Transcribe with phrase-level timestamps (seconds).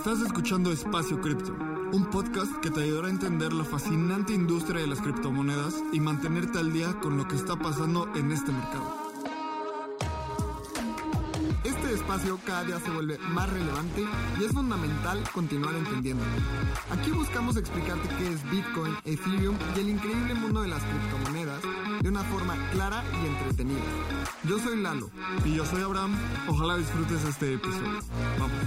[0.00, 1.54] Estás escuchando Espacio Cripto,
[1.92, 6.58] un podcast que te ayudará a entender la fascinante industria de las criptomonedas y mantenerte
[6.58, 8.96] al día con lo que está pasando en este mercado.
[11.64, 14.06] Este espacio cada día se vuelve más relevante
[14.40, 16.24] y es fundamental continuar entendiendo.
[16.90, 21.60] Aquí buscamos explicarte qué es Bitcoin, Ethereum y el increíble mundo de las criptomonedas
[22.02, 23.84] de una forma clara y entretenida.
[24.44, 25.10] Yo soy Lalo.
[25.44, 26.16] Y yo soy Abraham.
[26.48, 28.00] Ojalá disfrutes este episodio.
[28.38, 28.58] Vamos.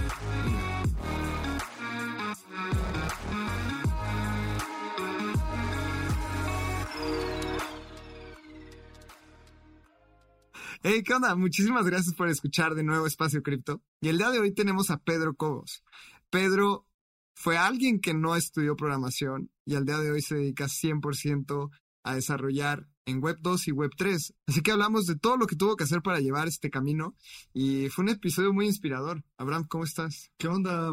[10.82, 11.34] Hey, ¿qué onda?
[11.34, 13.82] Muchísimas gracias por escuchar de nuevo Espacio Cripto.
[14.00, 15.82] Y el día de hoy tenemos a Pedro Cobos.
[16.30, 16.86] Pedro
[17.34, 21.70] fue alguien que no estudió programación y al día de hoy se dedica 100%
[22.04, 24.34] a desarrollar en Web 2 y Web 3.
[24.46, 27.16] Así que hablamos de todo lo que tuvo que hacer para llevar este camino
[27.52, 29.24] y fue un episodio muy inspirador.
[29.36, 30.30] Abraham, ¿cómo estás?
[30.36, 30.92] ¿Qué onda?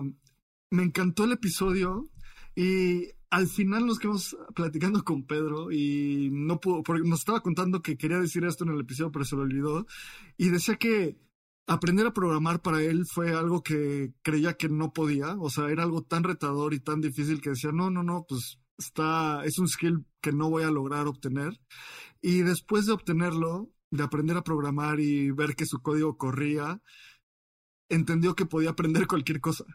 [0.70, 2.09] Me encantó el episodio
[2.56, 7.82] y al final nos quedamos platicando con Pedro y no pudo, porque nos estaba contando
[7.82, 9.88] que quería decir esto en el episodio, pero se lo olvidó.
[10.38, 11.17] Y decía que
[11.66, 15.84] aprender a programar para él fue algo que creía que no podía, o sea, era
[15.84, 18.59] algo tan retador y tan difícil que decía, no, no, no, pues
[19.46, 21.60] es un skill que no voy a lograr obtener.
[22.22, 26.82] Y después de obtenerlo, de aprender a programar y ver que su código corría,
[27.90, 29.66] entendió que podía aprender cualquier cosa.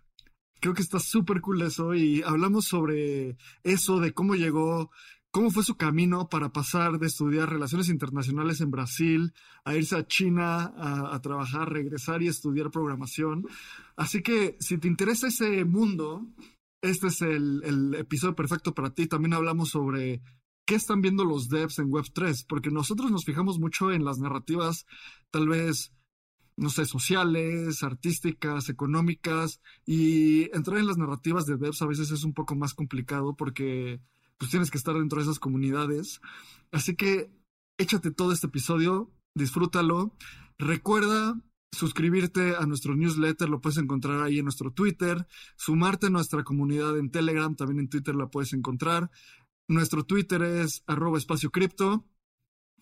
[0.60, 4.90] Creo que está súper cool eso y hablamos sobre eso, de cómo llegó,
[5.30, 10.06] cómo fue su camino para pasar de estudiar relaciones internacionales en Brasil a irse a
[10.06, 13.46] China a, a trabajar, regresar y estudiar programación.
[13.96, 16.26] Así que si te interesa ese mundo,
[16.82, 19.06] este es el, episodio perfecto para ti.
[19.06, 20.22] También hablamos sobre
[20.66, 24.86] qué están viendo los devs en Web3, porque nosotros nos fijamos mucho en las narrativas,
[25.30, 25.92] tal vez,
[26.56, 32.24] no sé, sociales, artísticas, económicas, y entrar en las narrativas de devs a veces es
[32.24, 34.00] un poco más complicado porque
[34.38, 36.20] pues tienes que estar dentro de esas comunidades.
[36.72, 37.30] Así que
[37.78, 40.16] échate todo este episodio, disfrútalo.
[40.58, 41.40] Recuerda
[41.72, 46.98] suscribirte a nuestro newsletter, lo puedes encontrar ahí en nuestro Twitter, sumarte a nuestra comunidad
[46.98, 49.10] en Telegram, también en Twitter la puedes encontrar.
[49.68, 52.06] Nuestro Twitter es arroba espacio cripto.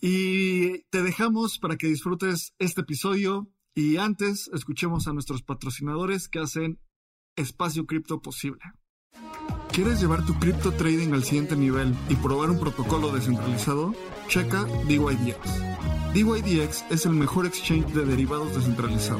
[0.00, 3.50] Y te dejamos para que disfrutes este episodio.
[3.75, 6.78] Y antes, escuchemos a nuestros patrocinadores que hacen
[7.37, 8.61] Espacio Cripto posible.
[9.74, 13.92] ¿Quieres llevar tu cripto trading al siguiente nivel y probar un protocolo descentralizado?
[14.28, 16.14] Checa DYDX.
[16.14, 19.18] DYDX es el mejor exchange de derivados descentralizado,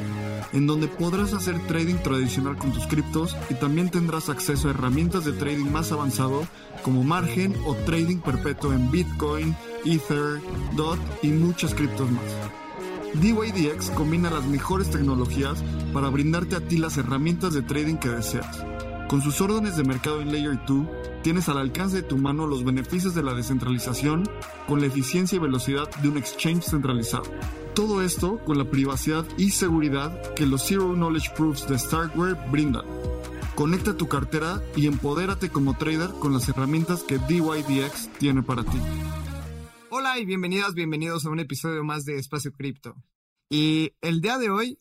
[0.53, 5.25] en donde podrás hacer trading tradicional con tus criptos y también tendrás acceso a herramientas
[5.25, 6.47] de trading más avanzado
[6.83, 10.39] como margen o trading perpetuo en Bitcoin, Ether,
[10.77, 12.23] DOT y muchas criptos más.
[13.15, 15.61] DYDX combina las mejores tecnologías
[15.91, 18.74] para brindarte a ti las herramientas de trading que deseas.
[19.07, 20.87] Con sus órdenes de mercado en Layer 2,
[21.21, 24.23] tienes al alcance de tu mano los beneficios de la descentralización
[24.67, 27.23] con la eficiencia y velocidad de un exchange centralizado.
[27.75, 32.85] Todo esto con la privacidad y seguridad que los Zero Knowledge Proofs de Starkware brindan.
[33.53, 38.79] Conecta tu cartera y empodérate como trader con las herramientas que DYDX tiene para ti.
[39.91, 42.95] Hola y bienvenidas, bienvenidos a un episodio más de Espacio Cripto.
[43.51, 44.79] Y el día de hoy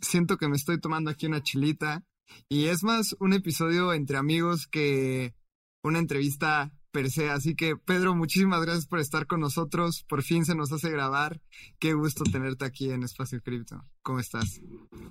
[0.00, 2.02] siento que me estoy tomando aquí una chilita
[2.48, 5.34] y es más un episodio entre amigos que
[5.82, 7.30] una entrevista per se.
[7.30, 10.04] Así que, Pedro, muchísimas gracias por estar con nosotros.
[10.08, 11.40] Por fin se nos hace grabar.
[11.78, 13.84] Qué gusto tenerte aquí en Espacio Cripto.
[14.02, 14.60] ¿Cómo estás?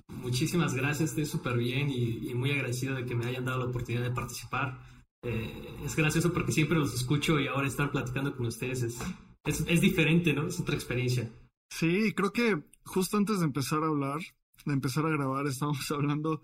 [0.08, 3.66] Muchísimas gracias, estoy súper bien y, y, muy agradecido de que me hayan dado la
[3.66, 4.80] oportunidad de participar.
[5.24, 8.98] Eh, es gracioso porque siempre los escucho y ahora estar platicando con ustedes es,
[9.44, 10.46] es, es diferente, ¿no?
[10.46, 11.30] Es otra experiencia.
[11.70, 14.20] Sí, creo que justo antes de empezar a hablar,
[14.64, 16.42] de empezar a grabar, estábamos hablando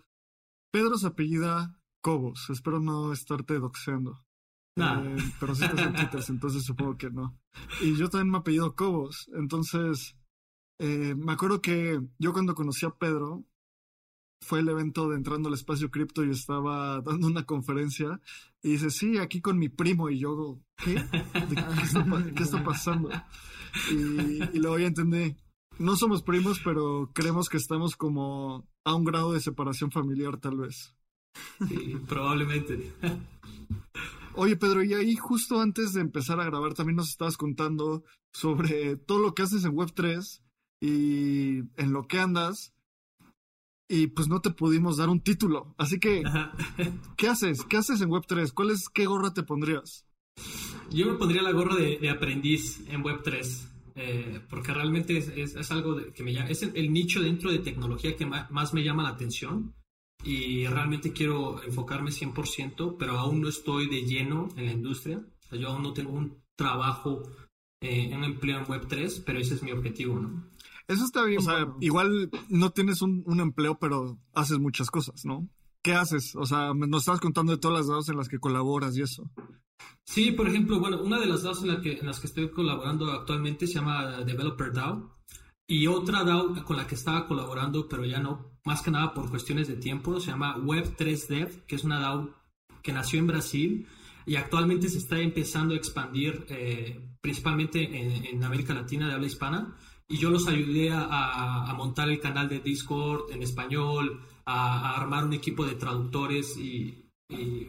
[0.74, 2.50] Pedro se apellida Cobos.
[2.50, 4.26] Espero no estarte doxeando.
[4.74, 5.04] Nah.
[5.04, 7.38] Eh, pero sí estás en Twitter, entonces supongo que no.
[7.80, 9.30] Y yo también me apellido Cobos.
[9.36, 10.16] Entonces,
[10.80, 13.44] eh, me acuerdo que yo cuando conocí a Pedro,
[14.40, 18.20] fue el evento de Entrando al Espacio Cripto y estaba dando una conferencia
[18.60, 20.10] y dice, sí, aquí con mi primo.
[20.10, 20.96] Y yo, ¿qué?
[20.96, 22.04] ¿Qué está,
[22.34, 23.10] ¿Qué está pasando?
[23.92, 25.36] Y, y luego ya entendí,
[25.78, 30.56] no somos primos, pero creemos que estamos como a un grado de separación familiar, tal
[30.56, 30.94] vez.
[31.68, 32.92] Sí, probablemente.
[34.36, 38.96] Oye, Pedro, y ahí justo antes de empezar a grabar también nos estabas contando sobre
[38.96, 40.40] todo lo que haces en Web3
[40.80, 42.72] y en lo que andas.
[43.88, 45.74] Y pues no te pudimos dar un título.
[45.76, 46.24] Así que,
[47.16, 47.64] ¿qué haces?
[47.64, 48.52] ¿Qué haces en Web3?
[48.52, 50.04] ¿Cuál es, qué gorra te pondrías?
[50.90, 53.73] Yo me pondría la gorra de, de aprendiz en Web3.
[53.96, 57.20] Eh, porque realmente es, es, es algo de, que me llama, es el, el, nicho
[57.20, 59.74] dentro de tecnología que más, más, me llama la atención.
[60.24, 65.24] y realmente quiero enfocarme 100%, pero aún no estoy de lleno en la industria.
[65.52, 67.22] yo aún no tengo un trabajo,
[67.80, 70.50] eh, un empleo en Web3, pero ese es mi objetivo, ¿no?
[70.88, 71.38] Eso está bien.
[71.38, 75.48] O sea, igual no tienes un, un, empleo, pero haces muchas cosas, ¿no?
[75.82, 76.34] ¿Qué haces?
[76.36, 79.30] O sea, nos estabas contando de todas las DAOs en las que colaboras y eso.
[80.04, 83.74] Sí, por ejemplo, bueno, una de las DAOs en, las que estoy colaborando actualmente se
[83.74, 85.12] llama Developer DAO.
[85.66, 89.30] Y otra DAO con la que estaba colaborando, pero ya no, más que nada por
[89.30, 92.34] cuestiones de tiempo, se llama Web3Dev, que es una DAO
[92.82, 93.88] que nació en Brasil
[94.26, 97.82] y actualmente se está empezando a expandir eh, principalmente
[98.30, 99.76] en, América Latina de habla hispana.
[100.06, 105.32] Y yo los ayudé a, montar el canal de Discord en español, a, armar un
[105.32, 107.10] equipo de traductores y,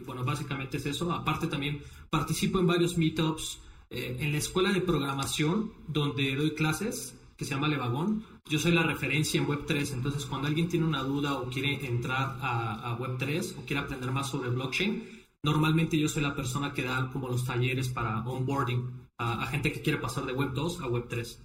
[0.04, 1.12] bueno, básicamente es eso.
[1.12, 3.60] Aparte también participo en varios meetups
[3.90, 8.24] eh, en la escuela de programación donde doy clases que se llama Levagón.
[8.48, 12.38] Yo soy la referencia en Web3, entonces cuando alguien tiene una duda o quiere entrar
[12.40, 17.10] a, Web3 o quiere aprender más sobre blockchain, normalmente yo soy la persona que da
[17.12, 21.38] como los talleres para onboarding a, gente que quiere pasar de Web2 a Web3.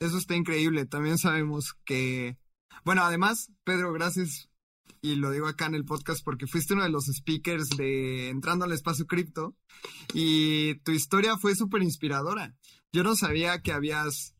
[0.00, 0.86] Eso está increíble.
[0.86, 2.36] También sabemos que,
[2.84, 4.49] bueno, además, Pedro, gracias
[5.02, 8.64] y lo digo acá en el podcast porque fuiste uno de los speakers de Entrando
[8.64, 9.56] al Espacio Cripto
[10.12, 12.54] y tu historia fue súper inspiradora.
[12.92, 14.34] Yo no sabía que habías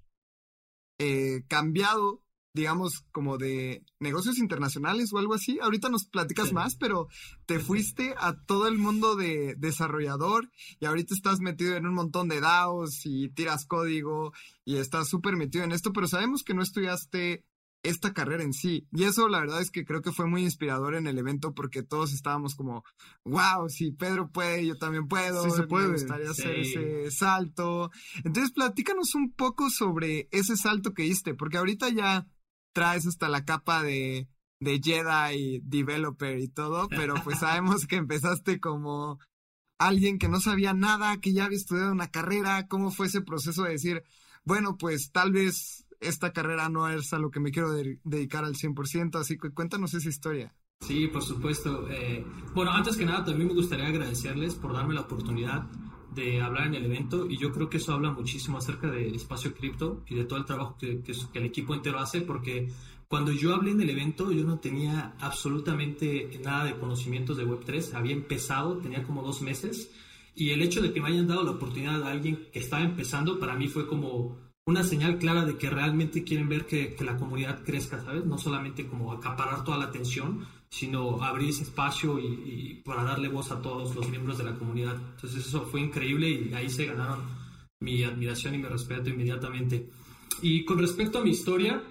[0.99, 2.23] eh, cambiado,
[2.53, 5.59] digamos, como de negocios internacionales o algo así.
[5.63, 7.09] Ahorita nos platicas más, pero
[7.47, 12.29] te fuiste a todo el mundo de desarrollador y ahorita estás metido en un montón
[12.29, 14.33] de DAOs y tiras código
[14.65, 17.47] y estás súper metido en esto, pero sabemos que no estudiaste
[17.83, 18.87] esta carrera en sí.
[18.93, 21.83] Y eso la verdad es que creo que fue muy inspirador en el evento porque
[21.83, 22.85] todos estábamos como,
[23.25, 25.43] wow, si Pedro puede, yo también puedo.
[25.45, 25.87] Sí se puede.
[25.87, 27.91] Me gustaría hacer ese salto.
[28.25, 32.27] Entonces, platícanos un poco sobre ese salto que hiciste, porque ahorita ya
[32.73, 34.29] traes hasta la capa de,
[34.61, 39.19] de Jedi developer y todo, pero pues sabemos que empezaste como
[39.79, 43.63] alguien que no sabía nada, que ya había estudiado una carrera, cómo fue ese proceso
[43.63, 44.03] de decir,
[44.45, 48.55] bueno, pues tal vez esta carrera no es a lo que me quiero dedicar al
[48.55, 50.55] 100%, así que cuéntanos esa historia.
[50.81, 51.87] Sí, por supuesto.
[51.91, 52.25] Eh,
[52.55, 55.67] bueno, antes que nada, también me gustaría agradecerles por darme la oportunidad
[56.15, 59.55] de hablar en el evento y yo creo que eso habla muchísimo acerca de Espacio
[59.55, 62.69] Cripto y de todo el trabajo que, que, el equipo entero hace porque
[63.07, 67.95] cuando yo hablé en el evento yo no tenía absolutamente nada de conocimientos de Web3,
[67.95, 69.93] había empezado, tenía como dos meses
[70.35, 73.39] y el hecho de que me hayan dado la oportunidad a alguien que estaba empezando
[73.39, 74.37] para mí fue como
[74.71, 78.25] una señal clara de que realmente quieren ver que, la comunidad crezca, ¿sabes?
[78.25, 83.51] No solamente como acaparar toda la atención, sino abrir ese espacio y, para darle voz
[83.51, 84.97] a todos los miembros de la comunidad.
[85.15, 87.19] Entonces eso fue increíble y ahí se ganaron
[87.81, 89.91] mi admiración y mi respeto inmediatamente.
[90.41, 91.83] Y con respecto a mi historia,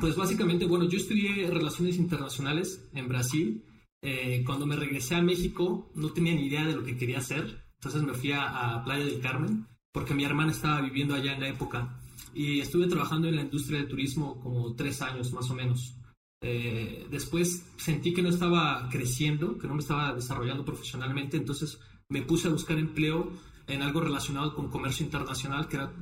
[0.00, 3.64] pues básicamente, bueno, yo estudié relaciones internacionales en Brasil.
[4.00, 7.64] Eh, cuando me regresé a México no tenía ni idea de lo que quería hacer,
[7.74, 9.66] entonces me fui a, a Playa del Carmen
[9.98, 11.98] porque mi hermana estaba viviendo allá en la época
[12.32, 15.96] y estuve trabajando en la industria del turismo como tres años más o menos.
[16.40, 22.22] Eh, después sentí que no estaba creciendo, que no me estaba desarrollando profesionalmente, entonces me
[22.22, 23.32] puse a buscar empleo
[23.66, 25.92] en algo relacionado con comercio internacional, que era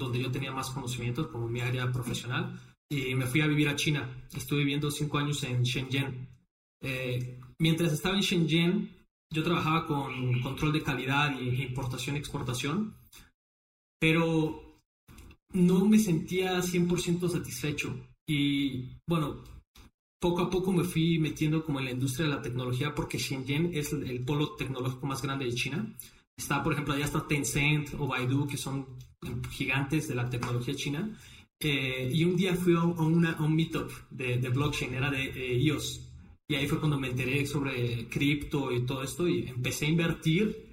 [0.00, 2.60] donde yo tenía más conocimientos como mi área profesional,
[2.90, 4.26] y me fui a vivir a China.
[4.34, 6.28] Estuve viviendo cinco años en Shenzhen.
[6.82, 8.90] Eh, mientras estaba en Shenzhen,
[9.30, 13.03] yo trabajaba con control de calidad y importación y exportación
[14.04, 14.60] pero
[15.54, 17.98] no me sentía 100% satisfecho.
[18.28, 19.42] Y bueno,
[20.20, 23.70] poco a poco me fui metiendo como en la industria de la tecnología porque Shenzhen
[23.72, 25.96] es el, polo tecnológico más grande de China.
[26.36, 28.84] Está, por ejemplo, allá está Tencent o Baidu, que son
[29.50, 31.18] gigantes de la tecnología china.
[31.58, 36.12] Eh, y un día fui a, un meetup de, blockchain, era de eh, iOS.
[36.46, 40.63] Y ahí fue cuando me enteré sobre cripto y todo esto y empecé a invertir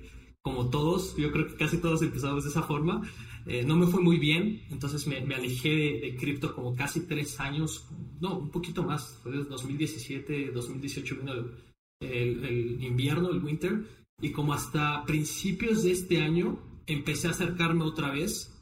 [0.42, 3.02] como todos, yo creo que casi todos empezamos de esa forma.
[3.46, 7.88] Eh, no me fue muy bien, entonces me, alejé de, cripto como casi tres años,
[8.20, 13.84] no, un poquito más, fue desde 2017, 2018 vino el, el, invierno, el winter,
[14.22, 18.54] y como hasta principios de este año empecé a acercarme otra vez,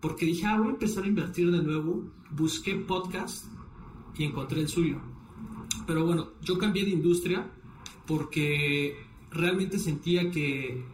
[0.00, 3.46] porque dije, ah, voy a empezar a invertir de nuevo, busqué podcast
[4.16, 5.00] y encontré el suyo.
[5.86, 7.50] Pero bueno, yo cambié de industria
[8.06, 8.96] porque
[9.30, 10.84] realmente sentía que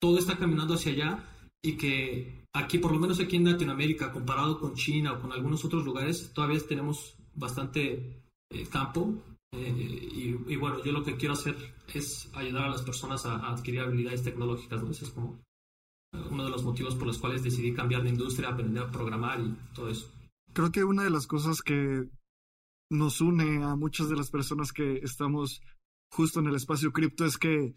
[0.00, 1.24] todo está caminando hacia allá
[1.62, 5.64] y que aquí, por lo menos aquí en Latinoamérica, comparado con China o con algunos
[5.64, 9.22] otros lugares, todavía tenemos bastante eh, campo.
[9.52, 11.56] Eh, y, bueno, yo lo que quiero hacer
[11.92, 14.82] es ayudar a las personas a, adquirir habilidades tecnológicas.
[14.82, 14.90] ¿no?
[14.90, 15.38] Ese es como
[16.30, 19.54] uno de los motivos por los cuales decidí cambiar de industria, aprender a programar y
[19.74, 20.10] todo eso.
[20.52, 22.08] Creo que una de las cosas que
[22.90, 25.62] nos une a muchas de las personas que estamos
[26.12, 27.74] justo en el espacio cripto es que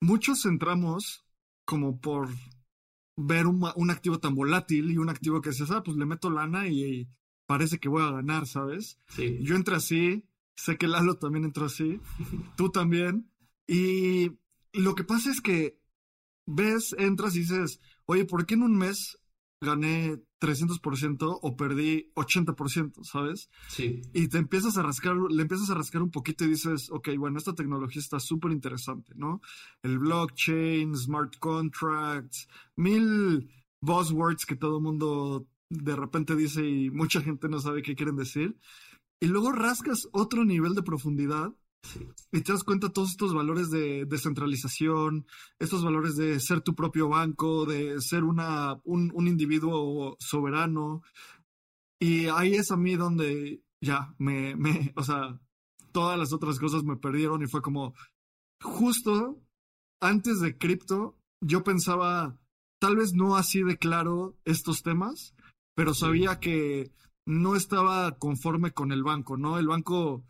[0.00, 1.24] muchos entramos
[1.64, 2.28] como por
[3.16, 6.30] ver un, un, activo tan volátil y un activo que dices, ah, pues le meto
[6.30, 7.08] lana y, y
[7.46, 8.98] parece que voy a ganar, ¿sabes?
[9.08, 9.38] Sí.
[9.42, 10.24] Yo entré así,
[10.56, 12.00] sé que Lalo también entró así,
[12.56, 13.30] tú también,
[13.66, 14.32] y
[14.72, 15.78] lo que pasa es que
[16.46, 19.18] ves, entras y dices, oye, ¿por qué en un mes
[19.60, 23.48] gané 300% o perdí 80%, ¿sabes?
[23.68, 24.02] Sí.
[24.12, 27.38] Y te empiezas a rascar, le empiezas a rascar un poquito y dices, ok, bueno,
[27.38, 29.40] esta tecnología está súper interesante, ¿no?
[29.82, 32.46] El blockchain, smart contracts,
[32.76, 33.48] mil
[33.80, 38.16] buzzwords que todo el mundo de repente dice y mucha gente no sabe qué quieren
[38.16, 38.58] decir.
[39.20, 42.08] Y luego rascas otro nivel de profundidad Sí.
[42.32, 45.26] y te das cuenta todos estos valores de descentralización,
[45.58, 51.02] estos valores de ser tu propio banco, de ser una, un, un individuo soberano.
[52.00, 55.38] Y ahí es a mí donde ya me, me, o sea,
[55.92, 57.94] todas las otras cosas me perdieron y fue como,
[58.62, 59.38] justo
[60.00, 62.38] antes de cripto, yo pensaba,
[62.80, 65.34] tal vez no así de claro estos temas,
[65.74, 66.92] pero sabía que
[67.26, 69.58] no estaba conforme con el banco, ¿no?
[69.58, 70.24] El banco,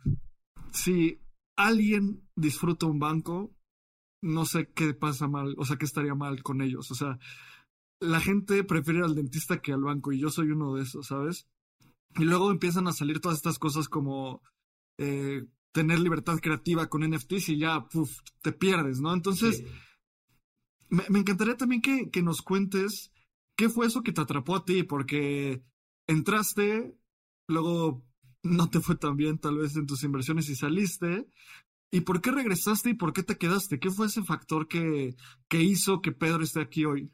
[0.71, 1.19] sí
[1.55, 3.53] alguien disfruta un banco,
[4.21, 6.89] no sé qué pasa mal, o sea, qué estaría mal con ellos.
[6.91, 7.19] O sea,
[7.99, 11.47] la gente prefiere al dentista que al banco y yo soy uno de esos, ¿sabes?
[12.17, 14.41] Y luego empiezan a salir todas estas cosas como
[14.97, 19.13] eh, tener libertad creativa con NFTs y ya, puf, te pierdes, ¿no?
[19.13, 19.65] Entonces, Sí.
[20.89, 23.11] me, me encantaría también que, que nos cuentes
[23.57, 25.63] qué fue eso que te atrapó a ti, porque
[26.07, 26.97] entraste,
[27.47, 28.03] luego
[28.45, 31.27] no te fue tan bien tal vez en tus inversiones y saliste.
[31.91, 33.79] ¿Y por qué regresaste y por qué te quedaste?
[33.79, 35.15] ¿Qué fue ese factor que,
[35.47, 37.11] que hizo que Pedro esté aquí hoy?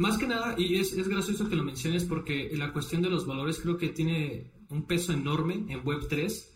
[0.00, 3.26] Más que nada, y es, es gracioso que lo menciones porque la cuestión de los
[3.26, 6.46] valores creo que tiene un peso enorme en Web3,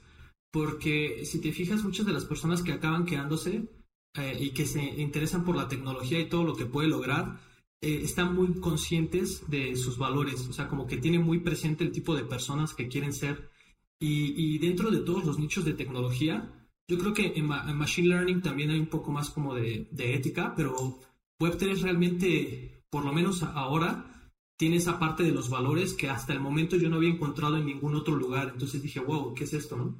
[0.52, 3.68] porque si te fijas, muchas de las personas que acaban quedándose
[4.14, 7.40] eh, y que se interesan por la tecnología y todo lo que puede lograr,
[7.80, 11.90] eh, están muy conscientes de sus valores, o sea, como que tienen muy presente el
[11.90, 13.50] tipo de personas que quieren ser.
[14.02, 16.52] Y, y dentro de todos los nichos de tecnología,
[16.88, 19.86] yo creo que en, ma- en Machine Learning también hay un poco más como de,
[19.92, 20.74] de ética, pero
[21.40, 26.40] Web3 realmente, por lo menos ahora, tiene esa parte de los valores que hasta el
[26.40, 28.50] momento yo no había encontrado en ningún otro lugar.
[28.52, 29.76] Entonces dije, wow, ¿qué es esto?
[29.76, 29.96] No?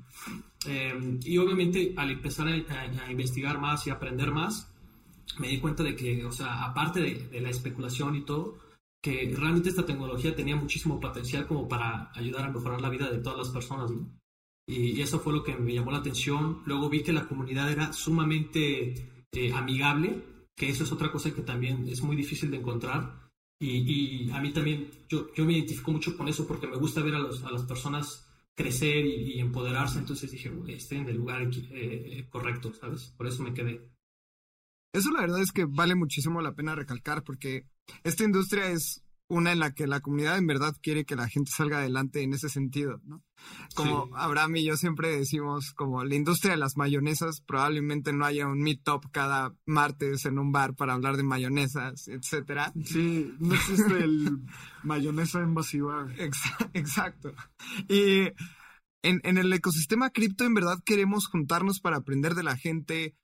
[0.67, 4.69] Eh, y obviamente al empezar a, a- a investigar más y aprender más,
[5.39, 8.59] me di cuenta de que, o sea, aparte de, de la especulación y todo,
[9.03, 13.19] que realmente esta tecnología tenía muchísimo potencial como para ayudar a mejorar la vida de
[13.19, 14.09] todas las personas, ¿no?
[14.67, 16.63] Y, y eso fue lo que me llamó la atención.
[16.67, 20.23] Luego vi que la comunidad era sumamente eh, amigable,
[20.57, 23.29] que eso es otra cosa que también es muy difícil de encontrar.
[23.61, 27.03] Y, y a mí también, yo, yo me identifico mucho con eso porque me gusta
[27.03, 29.99] ver a, los- a las personas crecer y, y empoderarse.
[29.99, 33.13] Entonces dije, "Güey, estoy en el lugar eh, correcto, ¿sabes?
[33.17, 33.89] Por eso me quedé.
[34.93, 37.65] Eso la verdad es que vale muchísimo la pena recalcar porque
[38.05, 41.51] esta industria es una en la que la comunidad en verdad quiere que la gente
[41.57, 43.23] salga adelante en ese sentido, ¿no?
[43.75, 44.13] Como Sí.
[44.17, 48.61] Abraham y yo siempre decimos, como la industria de las mayonesas, probablemente no haya un
[48.61, 52.75] meetup cada martes en un bar para hablar de mayonesas, etcétera.
[52.85, 54.43] Sí, no existe el
[54.83, 56.07] mayonesa invasiva.
[56.19, 57.33] Exa- Exacto.
[57.89, 58.25] Y
[59.03, 63.17] en, en el ecosistema cripto, en verdad queremos juntarnos para aprender de la gente,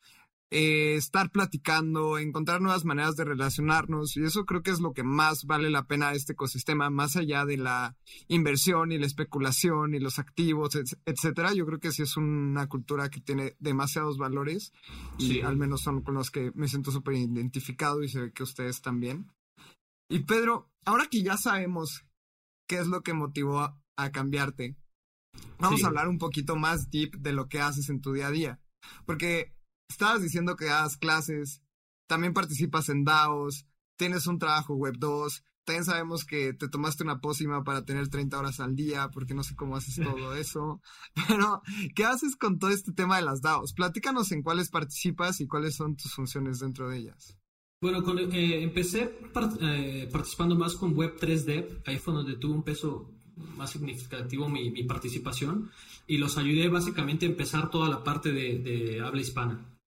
[0.51, 4.17] eh, estar platicando, encontrar nuevas maneras de relacionarnos.
[4.17, 7.17] Y eso creo que es lo que más vale la pena de este ecosistema, más
[7.17, 7.97] allá de la
[8.29, 11.53] inversión y la especulación y los activos, et- etcétera.
[11.53, 14.73] Yo creo que sí es una cultura que tiene demasiados valores
[15.19, 15.41] y Sí.
[15.43, 18.81] al menos son con los que me siento súper identificado y se ve que ustedes
[18.81, 19.31] también.
[20.11, 22.07] Y Pedro, ahora que ya sabemos
[22.67, 24.77] qué es lo que motivó a, a cambiarte.
[25.59, 25.85] Vamos Sí.
[25.85, 28.61] a hablar un poquito más deep de lo que haces en tu día a día.
[29.05, 29.53] Porque
[29.89, 31.63] estabas diciendo que das clases,
[32.07, 33.67] también participas en DAOs,
[33.97, 38.39] tienes un trabajo web 2, también sabemos que te tomaste una pócima para tener 30
[38.39, 40.81] horas al día, porque no sé cómo haces todo eso.
[41.29, 41.63] Pero,
[41.95, 43.73] ¿qué haces con todo este tema de las DAOs?
[43.75, 47.37] Platícanos en cuáles participas y cuáles son tus funciones dentro de ellas.
[47.81, 49.19] Bueno, con- eh, empecé
[49.61, 53.15] eh, participando más con Web3 Dev, ahí fue donde tuvo un peso
[53.57, 55.71] más significativo mi, mi participación
[56.09, 59.78] y los ayudé básicamente a empezar toda la parte de, de habla hispana.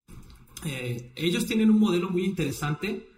[0.65, 3.09] Eh, ellos tienen un modelo muy interesante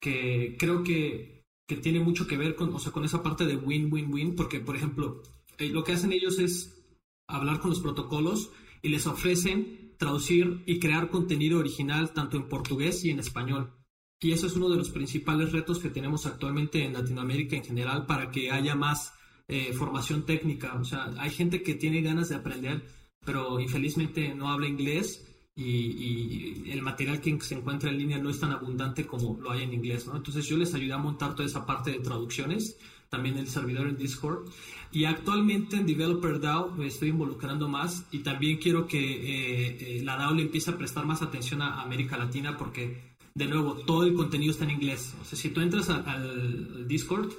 [0.00, 3.56] que creo que, que tiene mucho que ver con, o sea, con esa parte de
[3.56, 5.22] win-win-win, porque por ejemplo,
[5.58, 6.84] eh, lo que hacen ellos es
[7.28, 8.50] hablar con los protocolos
[8.82, 13.72] y les ofrecen traducir y crear contenido original tanto en portugués y en español.
[14.20, 18.06] Y eso es uno de los principales retos que tenemos actualmente en Latinoamérica en general
[18.06, 19.12] para que haya más
[19.48, 20.74] eh, formación técnica.
[20.74, 22.86] O sea, hay gente que tiene ganas de aprender,
[23.24, 25.26] pero infelizmente no habla inglés
[25.56, 29.62] y, el material que se encuentra en línea no es tan abundante como lo hay
[29.62, 30.16] en inglés, ¿no?
[30.16, 32.76] Entonces yo les ayudé a montar toda esa parte de traducciones,
[33.08, 34.50] también el servidor en Discord.
[34.92, 40.02] Y actualmente en Developer DAO me estoy involucrando más y también quiero que eh, eh,
[40.02, 44.04] la DAO le empiece a prestar más atención a América Latina porque, de nuevo, todo
[44.04, 45.14] el contenido está en inglés.
[45.22, 47.32] O sea, si tú entras al Discord,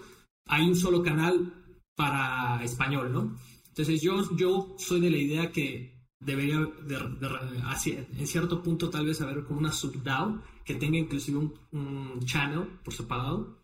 [0.47, 1.53] hay un solo canal
[1.95, 3.37] para español, ¿no?
[3.67, 9.21] Entonces yo, yo soy de la idea que debería, de, en cierto punto tal vez
[9.21, 11.37] haber como una subDAO que tenga inclusive
[11.71, 13.59] un, channel por separado,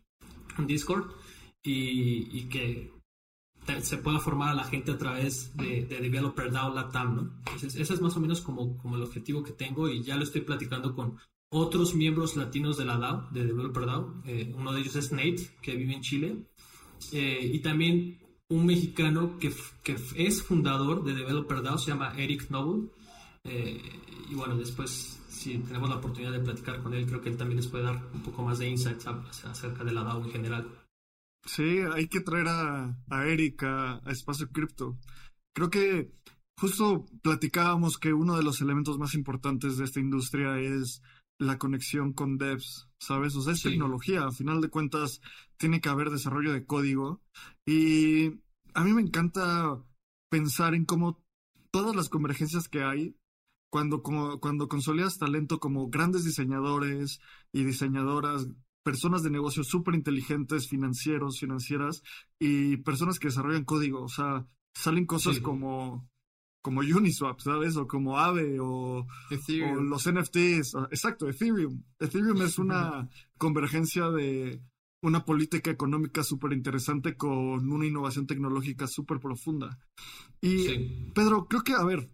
[0.58, 1.12] un Discord,
[1.64, 2.92] y, y, que
[3.82, 7.22] se pueda formar a la gente a través de, de Developer DAO Latam, ¿no?
[7.40, 10.24] Entonces, ese es más o menos como, como el objetivo que tengo y ya lo
[10.24, 11.18] estoy platicando con
[11.50, 14.22] otros miembros latinos de la DAO, de Developer DAO.
[14.26, 16.38] Eh, uno de ellos es Nate, que vive en Chile.
[17.12, 18.20] Eh, y también
[18.50, 22.90] un mexicano que, que, es fundador de Developer DAO, se llama Eric Noble.
[23.44, 23.82] Eh,
[24.30, 27.58] y bueno, después, si tenemos la oportunidad de platicar con él, creo que él también
[27.58, 29.08] les puede dar un poco más de insights
[29.46, 30.68] acerca de la DAO en general.
[31.46, 34.98] Sí, hay que traer a, a Eric a, Espacio Cripto.
[35.54, 36.12] Creo que
[36.58, 41.02] justo platicábamos que uno de los elementos más importantes de esta industria es
[41.48, 43.36] la conexión con devs, ¿sabes?
[43.36, 45.22] O sea, es tecnología, a final de cuentas
[45.58, 47.22] tiene que haber desarrollo de código
[47.66, 48.42] y
[48.74, 49.84] a mí me encanta
[50.30, 51.24] pensar en cómo
[51.72, 53.16] todas las convergencias que hay
[53.72, 57.20] cuando, cuando consolidas talento como grandes diseñadores
[57.52, 58.48] y diseñadoras,
[58.84, 62.04] personas de negocios súper inteligentes, financieros, financieras
[62.40, 64.04] y personas que desarrollan código.
[64.04, 66.08] O sea, salen cosas como
[66.64, 67.76] como Uniswap, ¿sabes?
[67.76, 69.06] O como Aave o,
[69.82, 70.76] los NFTs.
[70.90, 71.84] Exacto, Ethereum.
[72.00, 74.64] Ethereum es una convergencia de
[75.04, 79.78] una política económica súper interesante con una innovación tecnológica súper profunda.
[80.42, 82.10] Y Pedro, creo que, a ver,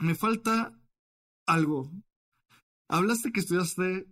[0.00, 0.76] me falta
[1.46, 1.92] algo.
[2.90, 4.08] Hablaste que estudiaste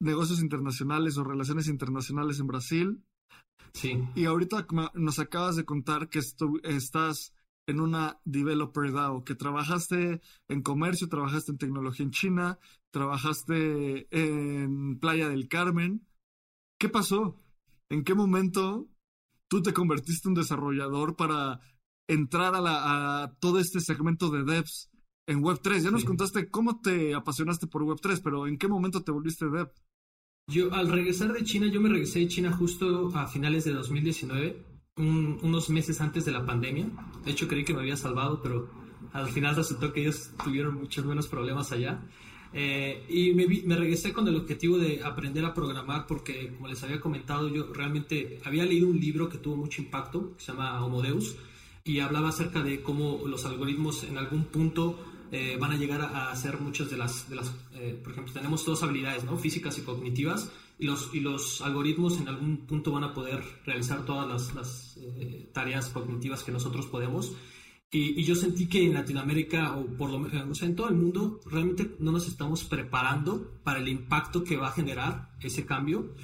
[0.00, 3.04] negocios internacionales o relaciones internacionales en Brasil.
[3.74, 4.02] Sí.
[4.14, 6.20] Y ahorita nos acabas de contar que
[6.64, 7.34] estás
[7.68, 12.58] en una developer DAO, que trabajaste en comercio, trabajaste en tecnología en China,
[12.90, 16.06] trabajaste en Playa del Carmen.
[16.80, 17.38] ¿Qué pasó?
[17.90, 18.88] ¿En qué momento
[19.48, 21.60] tú te convertiste en desarrollador para
[22.08, 24.90] entrar a, todo este segmento de devs
[25.26, 25.82] en Web3?
[25.82, 29.70] Ya nos contaste cómo te apasionaste por Web3, pero ¿en qué momento te volviste dev?
[30.50, 34.67] Yo al regresar de China, yo me regresé de China justo a finales de 2019
[34.98, 36.86] unos meses antes de la pandemia.
[37.24, 38.68] De hecho, creí que me había salvado, pero
[39.12, 42.00] al final resultó que ellos tuvieron muchos menos problemas allá.
[42.52, 46.82] Eh, y me, me, regresé con el objetivo de aprender a programar porque, como les
[46.82, 50.82] había comentado, yo realmente había leído un libro que tuvo mucho impacto, que se llama
[50.82, 51.02] Homo
[51.84, 54.98] y hablaba acerca de cómo los algoritmos en algún punto
[55.30, 58.64] eh, van a llegar a, hacer muchas de las, de las eh, por ejemplo, tenemos
[58.64, 59.36] dos habilidades, ¿no?
[59.36, 64.04] Físicas y cognitivas, y los, y los algoritmos en algún punto van a poder realizar
[64.04, 67.32] todas las, las eh, tareas cognitivas que nosotros podemos.
[67.90, 71.40] Y, yo sentí que en Latinoamérica, o por lo menos sea, en todo el mundo,
[71.46, 76.14] realmente no nos estamos preparando para el impacto que va a generar ese cambio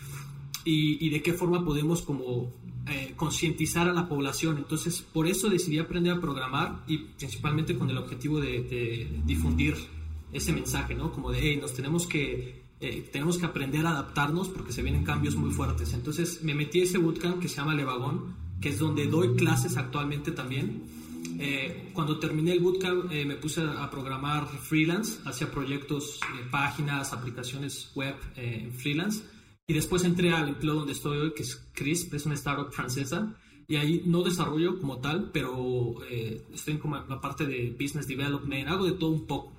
[0.64, 2.52] y, y de qué forma podemos como
[2.86, 4.58] eh, concientizar a la población.
[4.58, 9.74] Entonces, por eso decidí aprender a programar y principalmente con el objetivo de, de difundir
[10.32, 11.12] ese mensaje, ¿no?
[11.12, 15.04] Como de, hey, nos tenemos que eh, tenemos que aprender a adaptarnos porque se vienen
[15.04, 15.92] cambios muy fuertes.
[15.94, 19.76] Entonces me metí a ese bootcamp que se llama Levagón, que es donde doy clases
[19.76, 20.82] actualmente también.
[21.38, 27.90] Eh, cuando terminé el bootcamp eh, me puse a, programar freelance, hacía proyectos, páginas, aplicaciones
[27.94, 29.22] web en freelance.
[29.66, 33.34] Y después entré al empleo donde estoy hoy, que es CRISP, es una startup francesa.
[33.66, 35.94] Y ahí no desarrollo como tal, pero
[36.52, 39.53] estoy en como la parte de business development, hago de todo un poco.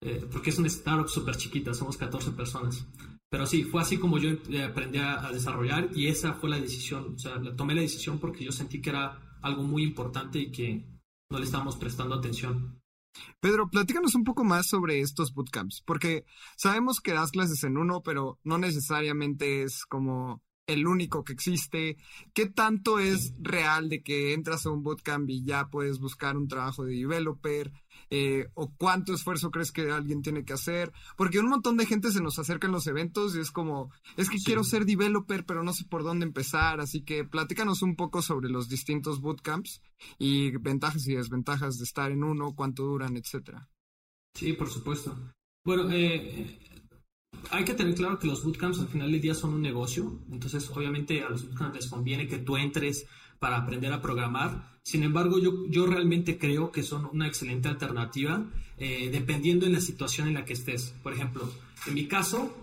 [0.00, 2.86] Eh, porque es una startup súper chiquita, somos 14 personas.
[3.30, 7.14] Pero sí, fue así como yo eh, aprendí a, desarrollar y esa fue la decisión,
[7.14, 10.86] o sea, tomé la decisión porque yo sentí que era algo muy importante y que
[11.30, 12.80] no le estábamos prestando atención.
[13.40, 16.24] Pedro, platícanos un poco más sobre estos bootcamps, porque
[16.56, 21.96] sabemos que das clases en uno, pero no necesariamente es como el único que existe.
[22.32, 26.46] ¿Qué tanto es real de que entras a un bootcamp y ya puedes buscar un
[26.46, 27.72] trabajo de developer?
[28.10, 30.92] Eh, ¿O cuánto esfuerzo crees que alguien tiene que hacer?
[31.16, 34.30] Porque un montón de gente se nos acerca en los eventos y es como, es
[34.30, 36.80] que quiero ser developer, pero no sé por dónde empezar.
[36.80, 39.82] Así que platícanos un poco sobre los distintos bootcamps
[40.18, 43.68] y ventajas y desventajas de estar en uno, cuánto duran, etcétera.
[44.34, 45.16] Sí, por supuesto.
[45.64, 46.58] Bueno, eh,
[47.50, 50.70] hay que tener claro que los bootcamps al final del día son un negocio, entonces
[50.70, 53.06] obviamente a los bootcamps les conviene que tú entres
[53.38, 54.78] para aprender a programar.
[54.82, 58.46] Sin embargo, yo, yo realmente creo que son una excelente alternativa
[58.78, 60.94] eh, dependiendo en la situación en la que estés.
[61.02, 61.50] Por ejemplo,
[61.86, 62.54] en mi caso,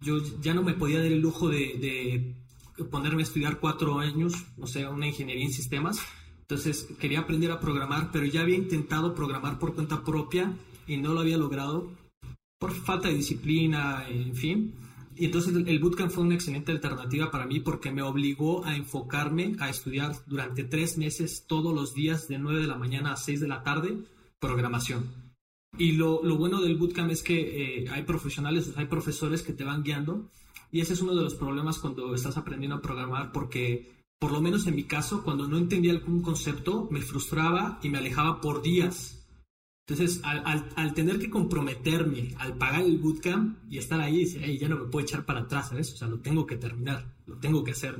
[0.00, 2.34] yo ya no me podía dar el lujo de,
[2.78, 6.00] de ponerme a estudiar cuatro años, no sé, una ingeniería en sistemas.
[6.40, 10.52] Entonces quería aprender a programar, pero ya había intentado programar por cuenta propia
[10.86, 11.92] y no lo había logrado
[12.58, 14.74] por falta de disciplina, en fin.
[15.14, 19.56] Y entonces el bootcamp fue una excelente alternativa para mí porque me obligó a enfocarme
[19.58, 23.40] a estudiar durante tres meses todos los días de 9 de la mañana a 6
[23.40, 23.98] de la tarde
[24.38, 25.10] programación.
[25.78, 29.64] Y lo, lo bueno del bootcamp es que eh, hay profesionales, hay profesores que te
[29.64, 30.30] van guiando
[30.70, 34.40] y ese es uno de los problemas cuando estás aprendiendo a programar porque por lo
[34.40, 38.62] menos en mi caso, cuando no entendía algún concepto, me frustraba y me alejaba por
[38.62, 39.21] días
[39.88, 44.78] entonces, al, tener que comprometerme, al pagar el bootcamp y estar ahí, dice, ya no
[44.78, 45.92] me puedo echar para atrás, ¿sabes?
[45.92, 47.98] O sea, lo tengo que terminar, lo tengo que hacer.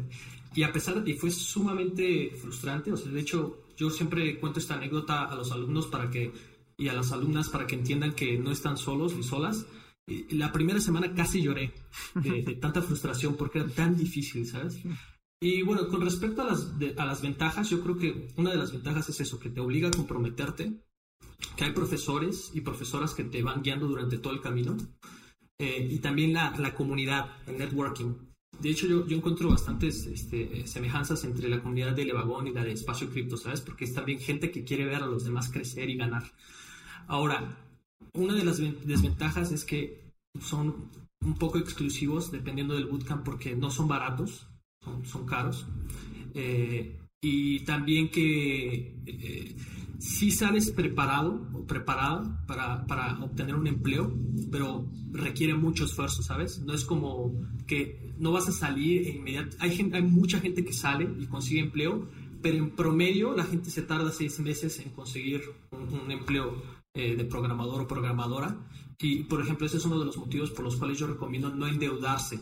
[0.54, 4.60] Y a pesar de que fue sumamente frustrante, o sea, de hecho, yo siempre cuento
[4.60, 6.32] esta anécdota a los alumnos para que,
[6.78, 9.66] y a las alumnas para que entiendan que no están solos ni solas.
[10.30, 11.74] La primera semana casi lloré
[12.14, 14.80] de, tanta frustración porque era tan difícil, ¿sabes?
[15.40, 18.72] Y bueno, con respecto a las, a las ventajas, yo creo que una de las
[18.72, 20.80] ventajas es eso, que te obliga a comprometerte,
[21.56, 24.76] que hay profesores y profesoras que te van guiando durante todo el camino.
[25.58, 28.14] Eh, y también la, la, comunidad, el networking.
[28.58, 32.64] De hecho, yo, yo encuentro bastantes este, semejanzas entre la comunidad de Levagón y la
[32.64, 33.60] de Espacio Cripto, ¿sabes?
[33.60, 36.24] Porque es también gente que quiere ver a los demás crecer y ganar.
[37.06, 37.58] Ahora,
[38.14, 40.90] una de las desventajas es que son
[41.24, 44.48] un poco exclusivos dependiendo del bootcamp porque no son baratos,
[44.82, 45.66] son, son caros.
[46.34, 49.56] Eh, y también que eh,
[50.02, 54.12] si sales preparado o preparada para, para, obtener un empleo,
[54.50, 56.58] pero requiere mucho esfuerzo, ¿sabes?
[56.58, 57.32] No es como
[57.68, 59.58] que no vas a salir inmediatamente.
[59.60, 62.08] Hay, gente, hay mucha gente que sale y consigue empleo,
[62.42, 66.60] pero en promedio la gente se tarda seis meses en conseguir un, empleo
[66.94, 68.58] eh, de programador o programadora.
[68.98, 71.68] Y, por ejemplo, ese es uno de los motivos por los cuales yo recomiendo no
[71.68, 72.40] endeudarse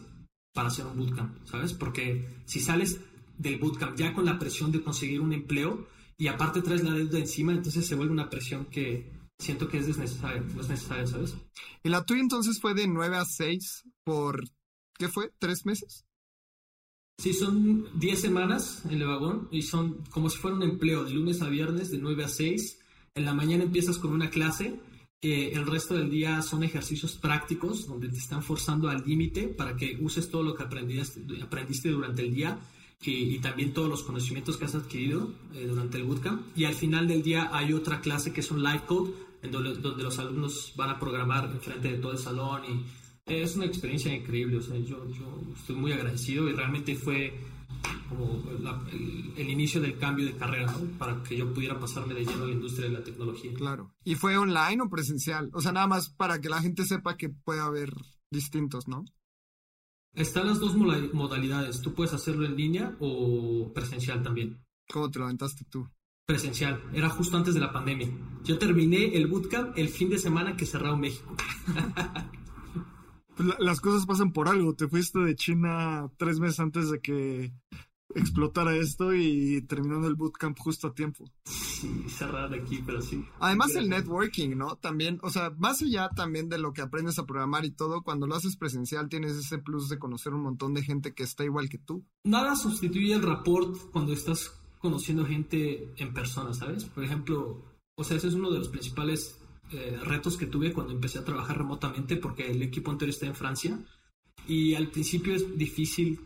[0.54, 1.74] para hacer un bootcamp, ¿sabes?
[1.74, 3.02] Porque si sales
[3.36, 5.86] del bootcamp ya con la presión de conseguir un empleo,
[6.20, 9.86] y aparte traes la deuda encima, entonces se vuelve una presión que siento que es
[9.86, 11.34] desnecesaria, no es necesaria, ¿sabes?
[11.82, 14.44] ¿Y la tuya entonces fue de 9 a 6 por,
[14.98, 15.32] ¿qué fue?
[15.38, 16.04] ¿Tres meses?
[17.16, 21.12] Sí, son 10 semanas en el vagón y son como si fuera un empleo de
[21.12, 22.78] lunes a viernes de 9 a 6.
[23.14, 24.78] En la mañana empiezas con una clase,
[25.22, 29.74] eh, el resto del día son ejercicios prácticos donde te están forzando al límite para
[29.74, 32.58] que uses todo lo que aprendiste, aprendiste durante el día
[33.02, 36.42] y, también todos los conocimientos que has adquirido eh, durante el bootcamp.
[36.56, 39.74] Y al final del día hay otra clase que es un live code, en donde,
[39.74, 42.84] donde los alumnos van a programar frente de todo el salón y
[43.26, 44.58] es una experiencia increíble.
[44.58, 47.32] O sea, yo, yo estoy muy agradecido y realmente fue
[48.08, 48.42] como
[49.36, 52.52] el, inicio del cambio de carrera para que yo pudiera pasarme de lleno a la
[52.52, 53.52] industria de la tecnología.
[53.54, 53.94] Claro.
[54.04, 55.50] ¿Y fue online o presencial?
[55.54, 57.92] O sea, nada más para que la gente sepa que puede haber
[58.30, 59.04] distintos, ¿no?
[60.14, 61.80] Están las dos modalidades.
[61.80, 64.58] Tú puedes hacerlo en línea o presencial también.
[64.92, 65.88] ¿Cómo te lo aventaste tú?
[66.26, 66.82] Presencial.
[66.92, 68.08] Era justo antes de la pandemia.
[68.44, 71.34] Yo terminé el bootcamp el fin de semana que cerró México.
[73.36, 74.74] Pues las cosas pasan por algo.
[74.74, 77.52] Te fuiste de China tres meses antes de que
[78.14, 81.24] explotara esto y terminando el bootcamp justo a tiempo.
[81.44, 83.24] Sí, cerrar aquí, pero sí.
[83.38, 84.76] Además el networking, ¿no?
[84.76, 88.26] También, o sea, más allá también de lo que aprendes a programar y todo, cuando
[88.26, 91.68] lo haces presencial tienes ese plus de conocer un montón de gente que está igual
[91.68, 92.04] que tú.
[92.24, 96.84] Nada sustituye el rapport cuando estás conociendo gente en persona, ¿sabes?
[96.84, 97.62] Por ejemplo,
[97.94, 99.38] o sea, ese es uno de los principales
[99.72, 103.34] eh, retos que tuve cuando empecé a trabajar remotamente porque el equipo entero está en
[103.34, 103.78] Francia
[104.48, 106.18] y al principio es difícil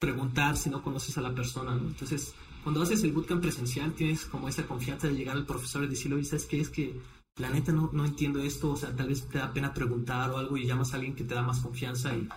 [0.00, 1.86] preguntar si no conoces a la persona, ¿no?
[1.86, 2.34] Entonces,
[2.64, 6.16] cuando haces el bootcamp presencial, tienes como esa confianza de llegar al profesor y decirle,
[6.16, 6.60] oye, ¿sabes qué?
[6.60, 6.98] Es que
[7.36, 10.56] la neta no, entiendo esto, o sea, tal vez te da pena preguntar o algo
[10.56, 12.28] y llamas a alguien que te da más confianza y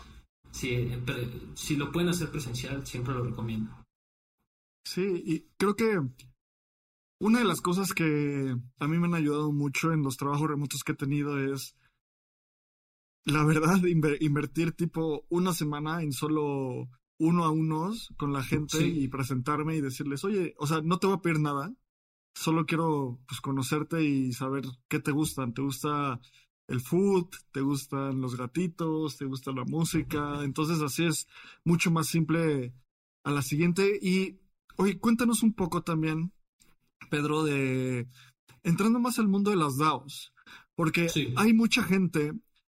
[0.52, 3.72] si lo pueden hacer presencial, siempre lo recomiendo.
[4.86, 6.00] Sí, y creo que
[7.20, 10.84] una de las cosas que a mí me han ayudado mucho en los trabajos remotos
[10.84, 11.76] que he tenido es,
[13.26, 13.82] la verdad,
[14.20, 19.82] invertir tipo una semana en solo uno a unos con la gente y presentarme y
[19.82, 21.74] decirles, oye, o sea, no te voy a pedir nada,
[22.36, 25.54] solo quiero pues conocerte y saber qué te gustan.
[25.54, 26.20] ¿Te gusta
[26.68, 27.28] el food?
[27.52, 29.18] ¿Te gustan los gatitos?
[29.18, 30.44] ¿Te gusta la música?
[30.44, 31.28] Entonces así es
[31.64, 32.74] mucho más simple
[33.24, 34.00] a la siguiente.
[34.02, 34.40] Y,
[34.78, 36.34] oye, cuéntanos un poco también,
[37.10, 38.08] Pedro, de
[38.64, 40.34] entrando más al mundo de las DAOs,
[40.76, 42.34] porque hay mucha gente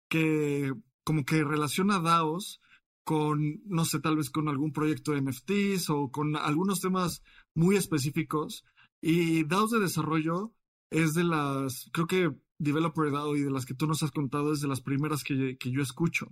[0.09, 0.73] que
[1.05, 2.61] como que relaciona DAOs
[3.05, 7.23] con, no sé, tal vez con algún proyecto de NFTs o con algunos temas
[7.55, 8.65] muy específicos.
[9.01, 10.55] Y DAOs de desarrollo
[10.91, 14.53] es de las, creo que Developer DAO y de las que tú nos has contado
[14.53, 16.29] es de las primeras que, que yo escucho.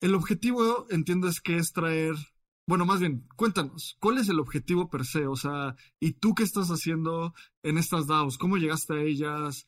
[0.00, 2.14] El objetivo, entiendo, es que es traer,
[2.66, 5.26] bueno, más bien, cuéntanos, ¿cuál es el objetivo per se?
[5.26, 8.38] O sea, ¿y tú qué estás haciendo en estas DAOs?
[8.38, 9.66] ¿Cómo llegaste a ellas?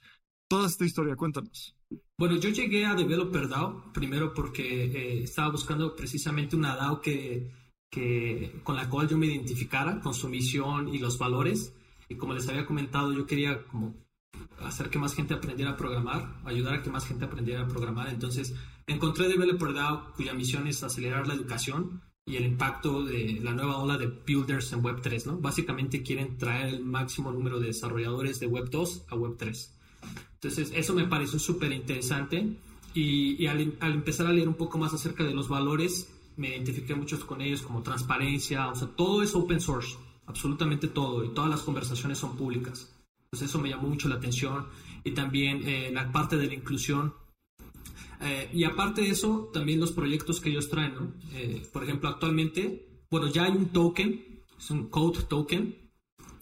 [0.48, 1.77] Toda esta historia, cuéntanos.
[2.18, 7.48] Bueno, yo llegué a Developer DAO primero porque eh, estaba buscando precisamente una DAO que,
[7.88, 11.72] que, con la cual yo me identificara con su misión y los valores.
[12.08, 13.94] Y como les había comentado, yo quería como
[14.58, 18.08] hacer que más gente aprendiera a programar, ayudar a que más gente aprendiera a programar.
[18.08, 18.52] Entonces,
[18.88, 23.78] encontré Developer DAO, cuya misión es acelerar la educación y el impacto de la nueva
[23.78, 25.38] ola de builders en Web3, ¿no?
[25.38, 29.77] Básicamente quieren traer el máximo número de desarrolladores de Web2 a Web3.
[30.34, 32.56] Entonces, eso me pareció súper interesante
[32.94, 37.18] y, al, empezar a leer un poco más acerca de los valores, me identifiqué mucho
[37.26, 41.62] con ellos como transparencia, o sea, todo es open source, absolutamente todo, y todas las
[41.62, 42.94] conversaciones son públicas.
[43.24, 44.66] Entonces, eso me llamó mucho la atención
[45.04, 47.12] y también eh, la parte de la inclusión
[48.20, 51.14] eh, y aparte de eso, también los proyectos que ellos traen.
[51.32, 55.76] Eh, por ejemplo, actualmente, bueno, ya hay un token, es un code token.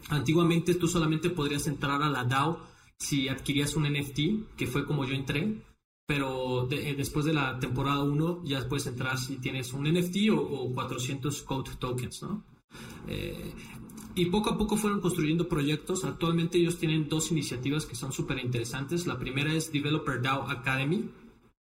[0.09, 2.67] Antiguamente tú solamente podrías entrar a la DAO
[2.99, 5.63] si adquirías un NFT, que fue como yo entré,
[6.07, 10.73] pero eh, después de la temporada 1 ya puedes entrar si tienes un NFT o,
[10.73, 12.45] 400 code tokens, ¿no?
[14.17, 16.05] y poco a poco fueron construyendo proyectos.
[16.05, 19.07] Actualmente ellos tienen dos iniciativas que son súper interesantes.
[19.07, 21.11] La primera es Developer DAO Academy,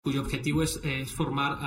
[0.01, 0.81] cuyo objetivo es,
[1.13, 1.57] formar,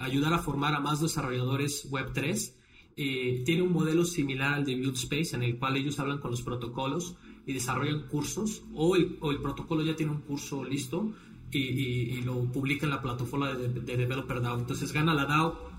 [0.00, 2.54] ayudar a formar a más desarrolladores Web3.
[2.96, 6.40] Eh, tiene un modelo similar al de Buildspace, en el cual ellos hablan con los
[6.40, 11.12] protocolos y desarrollan cursos, o el, o el protocolo ya tiene un curso listo
[11.50, 14.58] y, y, lo publica en la plataforma de, de, Developer DAO.
[14.58, 15.70] Entonces gana la DAO,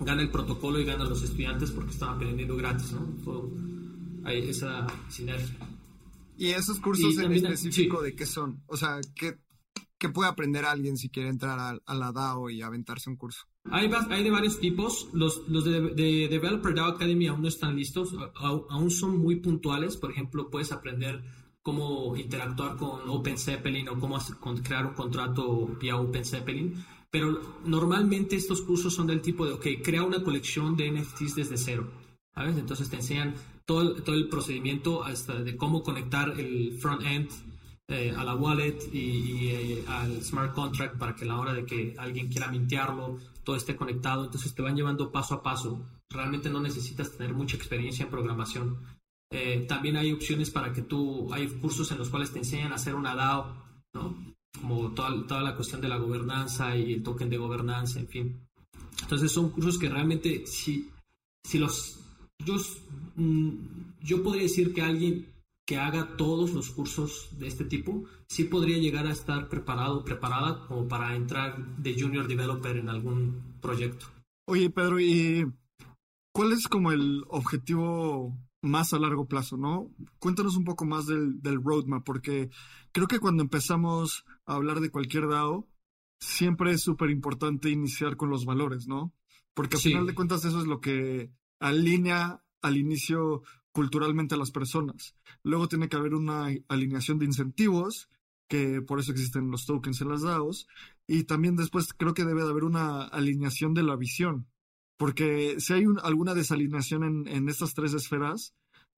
[0.00, 3.50] gana el protocolo y gana los estudiantes porque están aprendiendo gratis, ¿no?
[4.24, 5.56] hay esa sinergia.
[6.38, 8.62] ¿Y esos cursos en específico de qué son?
[8.66, 9.36] O sea, ¿qué,
[10.00, 13.44] ¿Qué puede aprender alguien si quiere entrar a, la DAO y aventarse un curso?
[13.70, 15.08] Hay, hay de varios tipos.
[15.12, 19.96] Los, los de, Developer DAO Academy aún no están listos, aún son muy puntuales.
[19.96, 21.22] Por ejemplo, puedes aprender
[21.62, 24.18] cómo interactuar con Open Zeppelin o cómo
[24.62, 26.84] crear un contrato vía Open Zeppelin.
[27.10, 31.56] Pero normalmente estos cursos son del tipo de, ok, crea una colección de NFTs desde
[31.56, 31.90] cero.
[32.34, 32.56] ¿sabes?
[32.56, 33.34] Entonces te enseñan
[33.66, 37.30] todo, todo el procedimiento hasta de cómo conectar el front-end
[37.88, 41.66] eh, a la wallet y, eh, al smart contract para que a la hora de
[41.66, 43.18] que alguien quiera mintearlo,
[43.50, 44.24] todo esté conectado.
[44.24, 45.84] Entonces te van llevando paso a paso.
[46.08, 48.78] Realmente no necesitas tener mucha experiencia en programación.
[49.32, 52.76] Eh, también hay opciones para que tú, hay cursos en los cuales te enseñan a
[52.76, 53.56] hacer una DAO,
[53.92, 54.16] ¿no?
[54.60, 58.40] Como toda, toda la cuestión de la gobernanza y el token de gobernanza, en fin.
[59.02, 60.88] Entonces son cursos que realmente, si,
[61.42, 61.98] si los...
[62.44, 62.54] Yo,
[63.16, 63.50] mm,
[64.00, 65.26] yo podría decir que alguien
[65.70, 70.66] que haga todos los cursos de este tipo, sí podría llegar a estar preparado, preparada
[70.66, 74.06] como para entrar de junior developer en algún proyecto.
[74.48, 75.46] Oye, Pedro, ¿y
[76.34, 79.94] cuál es como el objetivo más a largo plazo, no?
[80.18, 82.50] Cuéntanos un poco más del, del roadmap, porque
[82.90, 85.68] creo que cuando empezamos a hablar de cualquier DAO,
[86.20, 89.14] siempre es súper importante iniciar con los valores, ¿no?
[89.54, 91.30] Porque al final de cuentas eso es lo que
[91.60, 95.14] alinea al inicio culturalmente a las personas.
[95.42, 98.08] Luego tiene que haber una alineación de incentivos,
[98.48, 100.66] que por eso existen los tokens en las DAOs,
[101.06, 104.48] y también después creo que debe de haber una alineación de la visión,
[104.98, 108.54] porque si hay alguna desalineación en, en, estas tres esferas,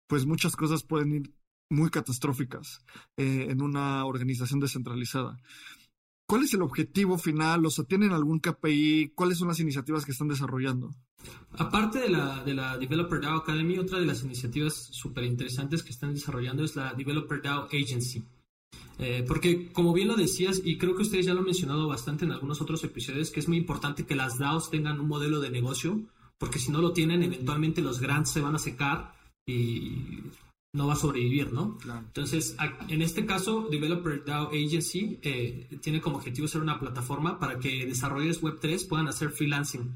[0.08, 1.34] pues muchas cosas pueden ir
[1.70, 2.84] muy catastróficas
[3.18, 5.38] eh, en una organización descentralizada.
[6.32, 7.66] ¿Cuál es el objetivo final?
[7.66, 9.12] O sea, ¿tienen algún KPI?
[9.16, 10.90] ¿Cuáles son las iniciativas que están desarrollando?
[11.58, 15.90] Aparte de la, de la Developer DAO Academy, otra de las iniciativas súper interesantes que
[15.90, 18.24] están desarrollando es la Developer DAO Agency.
[18.98, 22.24] Eh, porque, como bien lo decías, y creo que ustedes ya lo han mencionado bastante
[22.24, 25.50] en algunos otros episodios, que es muy importante que las DAOs tengan un modelo de
[25.50, 26.00] negocio,
[26.38, 29.16] porque si no lo tienen, eventualmente los grants se van a secar
[29.46, 30.22] y
[30.74, 31.78] no va a sobrevivir, ¿no?
[31.86, 32.56] Entonces,
[32.88, 37.86] en este caso, Developer DAO Agency eh, tiene como objetivo ser una plataforma para que
[37.86, 39.94] desarrolladores Web3 puedan hacer freelancing.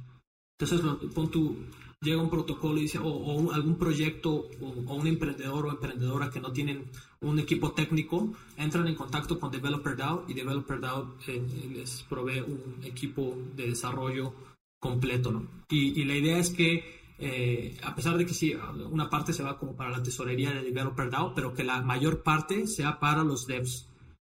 [0.59, 0.81] Entonces,
[1.13, 1.57] pon tu,
[2.01, 6.51] llega un protocolo y dice, o, algún proyecto o, un emprendedor o emprendedora que no
[6.51, 6.85] tienen
[7.21, 11.41] un equipo técnico, entran en contacto con Developer DAO y Developer DAO eh,
[11.73, 14.33] les provee un equipo de desarrollo
[14.79, 15.47] completo, ¿no?
[15.69, 18.53] Y, y la idea es que eh, a pesar de que sí,
[18.89, 22.23] una parte se va como para la tesorería de Developer DAO, pero que la mayor
[22.23, 23.89] parte sea para los devs.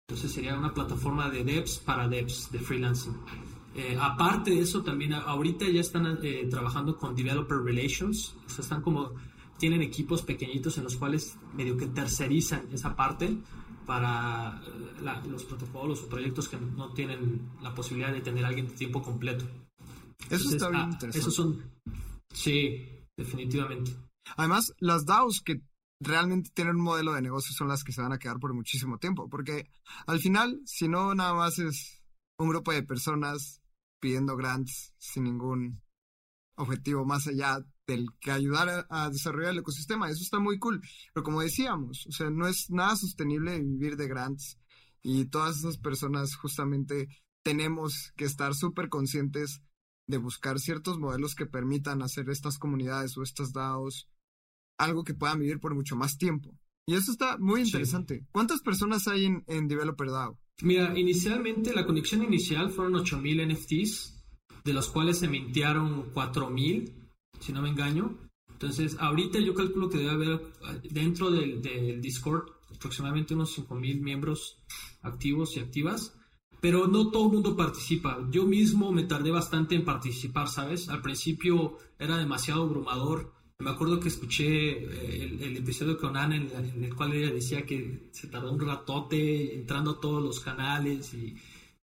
[0.08, 3.16] Entonces sería una plataforma de devs para devs, de freelancing.
[3.76, 8.64] Eh, aparte de eso, también ahorita ya están eh, trabajando con Developer Relations, o sea,
[8.64, 9.12] están como
[9.58, 13.38] tienen equipos pequeñitos en los cuales medio que tercerizan esa parte
[13.86, 18.68] para eh, los protocolos o proyectos que no tienen la posibilidad de tener a alguien
[18.68, 19.46] de tiempo completo.
[20.30, 21.20] Eso está bien ah, interesante.
[21.20, 21.64] Esos son,
[22.34, 23.92] sí, definitivamente.
[24.36, 25.62] Además, las DAOs que
[26.00, 28.98] realmente tienen un modelo de negocio son las que se van a quedar por muchísimo
[28.98, 29.70] tiempo, porque
[30.06, 32.02] al final, si no nada más es
[32.38, 33.62] un grupo de personas
[34.00, 35.82] pidiendo grants sin ningún
[36.56, 40.10] objetivo más allá del que ayudar a, desarrollar el ecosistema.
[40.10, 40.82] Eso está muy cool.
[41.14, 44.60] Pero como decíamos, o sea, no es nada sostenible vivir de grants
[45.02, 47.08] y todas esas personas justamente
[47.44, 49.62] tenemos que estar súper conscientes
[50.08, 54.10] de buscar ciertos modelos que permitan hacer estas comunidades o estas DAOs
[54.80, 56.56] algo que puedan vivir por mucho más tiempo.
[56.86, 58.26] Y eso está muy interesante.
[58.32, 60.40] ¿Cuántas personas hay en, en Developer DAO?
[60.62, 64.18] Mira, inicialmente la conexión inicial fueron 8000 NFTs
[64.68, 66.94] de los cuales se mintearon 4.000,
[67.40, 68.18] si no me engaño.
[68.52, 74.62] Entonces, ahorita yo calculo que debe haber eh, dentro del, Discord aproximadamente unos 5.000 miembros
[75.02, 76.17] activos y activas,
[76.62, 78.28] pero no todo el mundo participa.
[78.32, 80.90] Yo mismo me tardé bastante en participar, ¿sabes?
[80.90, 83.34] Al principio era demasiado abrumador.
[83.60, 87.66] Me acuerdo que escuché eh, el, episodio con Ana en, en, el cual ella decía
[87.66, 91.36] que se tardó un ratote entrando a todos los canales y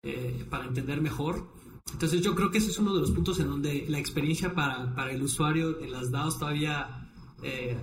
[0.02, 1.46] eh, para entender mejor.
[1.92, 4.94] Entonces yo creo que ese es uno de los puntos en donde la experiencia para,
[4.94, 7.08] para el usuario en las DAOs todavía
[7.42, 7.76] eh,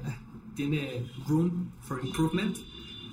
[0.54, 2.58] tiene room for improvement,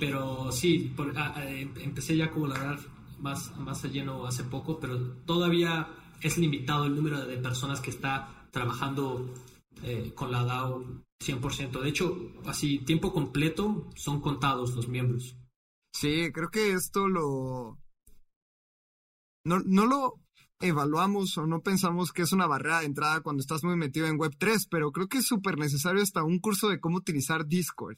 [0.01, 2.81] pero sí, ah, ah, em, empecé ya a colaborar
[3.19, 5.89] más, más a lleno hace poco, pero todavía
[6.21, 9.33] es limitado el número de personas que está trabajando
[9.83, 10.85] eh, con la DAO
[11.21, 11.81] 100%.
[11.81, 15.37] De hecho, así, tiempo completo son contados los miembros.
[15.93, 17.79] Sí, creo que esto lo...
[19.45, 20.15] No, no lo
[20.61, 24.19] evaluamos o no pensamos que es una barrera de entrada cuando estás muy metido en
[24.19, 27.97] Web3, pero creo que es súper necesario hasta un curso de cómo utilizar Discord.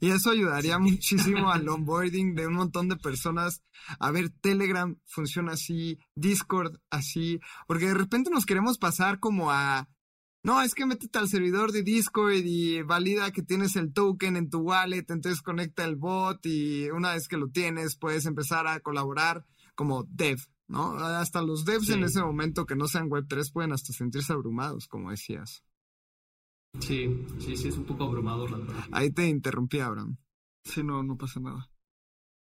[0.00, 3.62] Y eso ayudaría muchísimo al onboarding de un montón de personas.
[3.98, 9.88] A ver, Telegram funciona así, Discord así, porque de repente nos queremos pasar como a...
[10.44, 14.50] No, es que métete al servidor de Discord y valida que tienes el token en
[14.50, 18.80] tu wallet, entonces conecta el bot y una vez que lo tienes puedes empezar a
[18.80, 20.96] colaborar como dev, ¿no?
[20.96, 25.10] Hasta los devs en ese momento que no sean Web3 pueden hasta sentirse abrumados, como
[25.10, 25.64] decías.
[26.80, 28.84] Sí, sí, sí, es un poco abrumador, la verdad.
[28.92, 30.16] Ahí te interrumpí, Abraham.
[30.64, 31.70] Sí, no, no pasa nada.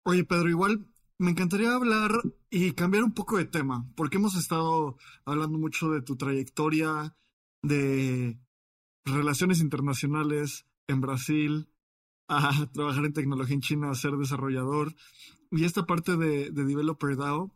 [0.03, 2.11] Oye, Pedro, igual me encantaría hablar
[2.49, 7.15] y cambiar un poco de tema, porque hemos estado hablando mucho de tu trayectoria,
[7.61, 8.39] de
[9.05, 11.69] relaciones internacionales en Brasil,
[12.27, 14.95] a trabajar en tecnología en China, a ser desarrollador,
[15.51, 17.55] y esta parte de, de Developer DAO.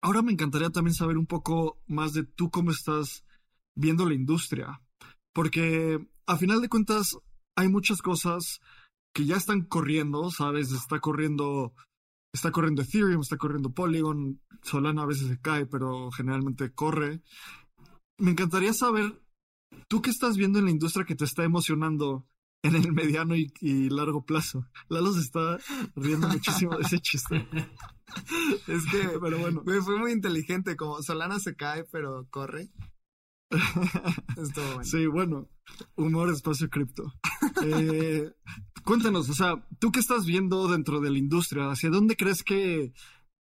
[0.00, 3.24] Ahora me encantaría también saber un poco más de tú cómo estás
[3.74, 4.81] viendo la industria,
[5.34, 7.16] porque a final de cuentas
[7.56, 8.60] hay muchas cosas
[9.14, 10.72] que ya están corriendo, ¿sabes?
[10.72, 11.74] Está corriendo,
[12.32, 17.20] está corriendo Ethereum, está corriendo Polygon, Solana a veces se cae, pero generalmente corre.
[18.18, 19.20] Me encantaría saber,
[19.88, 22.26] tú qué estás viendo en la industria que te está emocionando
[22.62, 24.66] en el mediano y, largo plazo.
[24.88, 25.58] Lalo se está
[25.96, 27.46] riendo muchísimo de ese chiste.
[28.68, 32.70] es que, pero bueno, fue muy inteligente, como Solana se cae, pero corre.
[34.36, 34.84] bueno.
[34.84, 35.48] Sí, bueno,
[35.96, 37.12] humor espacio cripto.
[37.64, 38.32] Eh,
[38.84, 41.70] cuéntanos, o sea, ¿tú qué estás viendo dentro de la industria?
[41.70, 42.92] ¿Hacia dónde crees que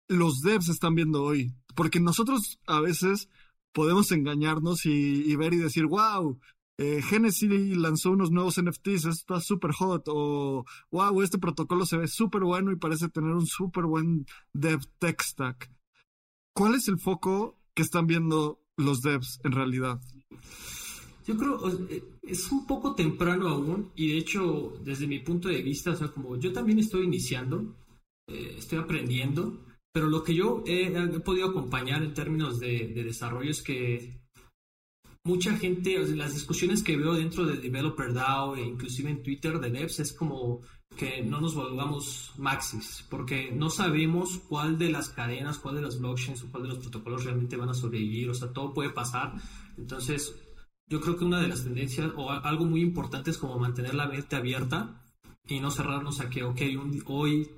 [0.08, 1.54] los devs están viendo hoy?
[1.74, 3.28] Porque nosotros a veces
[3.72, 6.38] podemos engañarnos y, ver y decir, wow,
[6.78, 12.08] eh, Genesis lanzó unos nuevos NFTs, está súper hot, o wow, este protocolo se ve
[12.08, 15.70] súper bueno y parece tener un súper buen dev tech stack.
[16.54, 20.00] ¿Cuál es el foco que están viendo los devs en realidad?
[21.26, 21.60] Yo creo
[22.22, 26.08] es un poco temprano aún y de hecho desde mi punto de vista, o sea,
[26.08, 27.74] como yo también estoy iniciando,
[28.28, 30.90] eh, estoy aprendiendo, pero lo que yo he,
[31.20, 34.21] podido acompañar en términos de, de desarrollo es que
[35.24, 39.70] mucha gente, las discusiones que veo dentro de Developer DAO e inclusive en Twitter de
[39.70, 40.60] devs es como
[40.96, 45.98] que no nos volvamos maxis, porque no sabemos cuál de las cadenas, cuál de las
[45.98, 49.32] blockchains o cuál de los protocolos realmente van a sobrevivir, o sea, todo puede pasar.
[49.78, 50.34] Entonces,
[50.88, 54.08] yo creo que una de las tendencias o algo muy importante es como mantener la
[54.08, 55.02] mente abierta
[55.48, 56.60] y no cerrarnos a que, ok,
[57.06, 57.48] hoy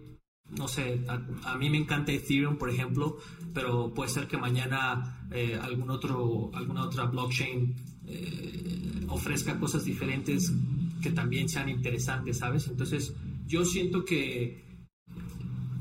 [0.51, 3.19] no sé, a, mí me encanta Ethereum, por ejemplo,
[3.53, 7.75] pero puede ser que mañana eh, algún otro, alguna otra blockchain
[8.07, 10.53] eh, ofrezca cosas diferentes
[11.03, 12.69] que también sean interesantes, ¿sabes?
[12.69, 13.15] Entonces,
[13.47, 14.63] yo siento que,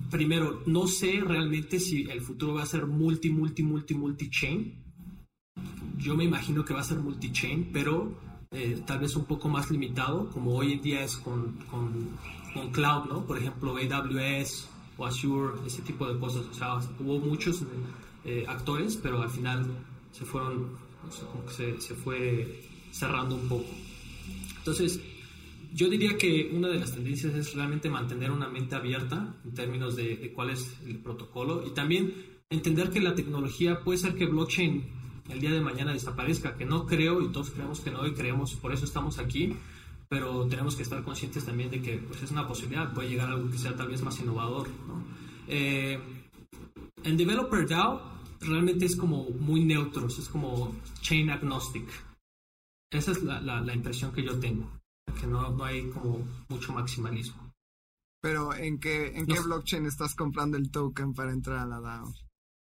[0.10, 4.84] primero, no sé realmente si el futuro va a ser multi, multi, multi, multi-chain.
[5.98, 8.18] Yo me imagino que va a ser multi-chain, pero
[8.52, 12.10] eh, tal vez un poco más limitado, como hoy en día es con, con,
[12.54, 13.26] con cloud, ¿no?
[13.26, 16.46] Por ejemplo, AWS o Azure, ese tipo de cosas.
[16.46, 17.64] O sea, hubo muchos
[18.26, 19.66] eh, actores, pero al final
[20.12, 20.78] se fueron,
[21.08, 23.70] o sea, se, se fue cerrando un poco.
[24.60, 25.02] Entonces,
[25.74, 29.96] yo diría que una de las tendencias es realmente mantener una mente abierta en términos
[29.96, 32.14] de, de, cuál es el protocolo y también
[32.50, 34.84] entender que la tecnología puede ser que blockchain
[35.30, 38.56] el día de mañana desaparezca, que no creo y todos creemos que no y creemos,
[38.56, 39.56] por eso estamos aquí,
[40.14, 43.34] pero tenemos que estar conscientes también de que pues, es una posibilidad, puede llegar a
[43.34, 44.70] algo que sea tal vez más innovador.
[44.88, 45.04] ¿no?
[45.48, 46.00] Eh,
[47.04, 48.00] en Developer DAO
[48.40, 51.90] realmente es como muy neutro, es como chain agnostic.
[52.92, 54.70] Esa es la, la, la impresión que yo tengo
[55.20, 57.52] que no, no hay como mucho maximalismo.
[58.22, 62.14] Pero ¿en qué, en qué blockchain estás comprando el token para entrar a la DAO?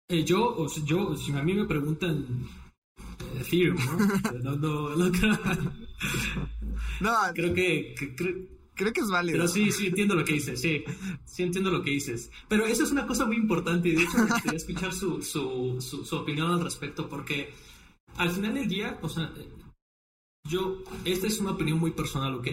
[0.07, 2.47] Eh, yo, yo, si a mí me preguntan
[3.19, 4.55] eh, Ethereum, ¿no?
[4.55, 5.11] no, no, no
[7.01, 8.35] no, creo que, que creo,
[8.73, 9.37] creo que es válido.
[9.37, 10.83] Pero sí, sí entiendo lo que dices, sí,
[11.25, 12.31] sí entiendo lo que dices.
[12.47, 15.77] Pero eso es una cosa muy importante y de hecho me gustaría escuchar su, su,
[15.81, 17.53] su, su opinión al respecto porque
[18.17, 19.31] al final del día, o sea,
[20.49, 22.47] yo, esta es una opinión muy personal, ¿ok?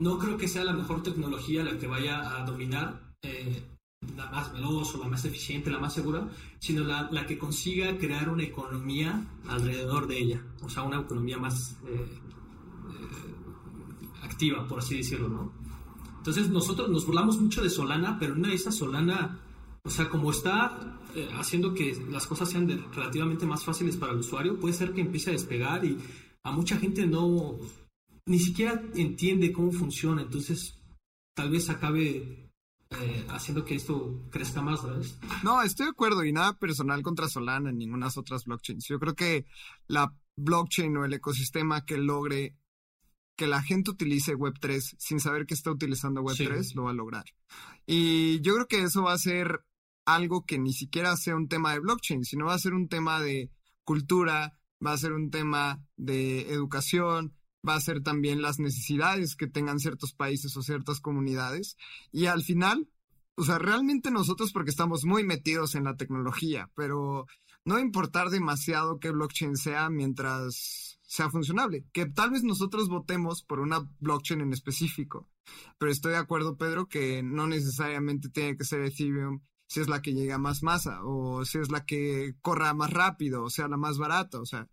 [0.00, 3.62] No creo que sea la mejor tecnología la que vaya a dominar eh,
[4.16, 6.28] la más veloz o la más eficiente, la más segura,
[6.58, 11.38] sino la, la, que consiga crear una economía alrededor de ella, o sea, una economía
[11.38, 13.31] más eh, eh,
[14.32, 15.52] activa, por así decirlo, ¿no?
[16.18, 19.40] Entonces nosotros nos burlamos mucho de Solana, pero una de esas Solana,
[19.82, 24.18] o sea, como está eh, haciendo que las cosas sean relativamente más fáciles para el
[24.18, 25.98] usuario, puede ser que empiece a despegar y
[26.44, 27.58] a mucha gente no,
[28.26, 30.78] ni siquiera entiende cómo funciona, entonces
[31.34, 32.50] tal vez acabe
[33.00, 35.18] eh, haciendo que esto crezca más, ¿sabes?
[35.42, 38.86] No, estoy de acuerdo y nada personal contra Solana ni ninguna otras blockchains.
[38.86, 39.46] Yo creo que
[39.88, 42.56] la blockchain o el ecosistema que logre
[43.36, 46.74] que la gente utilice Web3 sin saber que está utilizando Web3 sí.
[46.74, 47.24] lo va a lograr.
[47.86, 49.64] Y yo creo que eso va a ser
[50.04, 53.20] algo que ni siquiera sea un tema de blockchain, sino va a ser un tema
[53.20, 53.50] de
[53.84, 57.34] cultura, va a ser un tema de educación,
[57.66, 61.76] va a ser también las necesidades que tengan ciertos países o ciertas comunidades.
[62.10, 62.88] Y al final,
[63.36, 67.26] o sea, realmente nosotros porque estamos muy metidos en la tecnología, pero
[67.64, 71.84] no importar demasiado qué blockchain sea mientras sea funcionable.
[71.92, 75.28] Que tal vez nosotros votemos por una blockchain en específico,
[75.78, 80.00] pero estoy de acuerdo, Pedro, que no necesariamente tiene que ser Ethereum si es la
[80.00, 83.76] que llega más masa o si es la que corra más rápido o sea la
[83.76, 84.40] más barata.
[84.40, 84.70] O sea,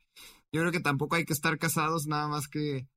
[0.53, 2.87] yo creo que tampoco hay que estar casados, nada más que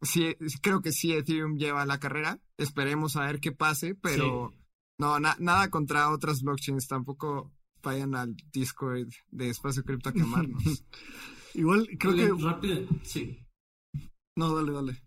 [0.00, 2.40] sí, creo que sí Ethereum lleva la carrera.
[2.56, 4.58] Esperemos a ver qué pase, pero sí.
[4.98, 6.88] no, na nada contra otras blockchains.
[6.88, 7.52] Tampoco
[7.82, 10.84] vayan al Discord de Espacio Cripto a quemarnos.
[11.54, 12.42] Igual creo Oye, que.
[12.42, 13.38] Rápido, sí.
[14.36, 15.02] No, dale, dale.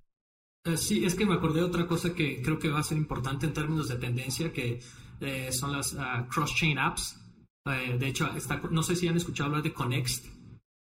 [0.65, 2.97] Eh, sí, es que me acordé de otra cosa que creo que va a ser
[2.97, 4.79] importante en términos de tendencia, que
[5.19, 7.21] eh, son las uh, cross-chain apps.
[7.65, 10.25] Eh, de hecho, está, no sé si han escuchado hablar de Connext,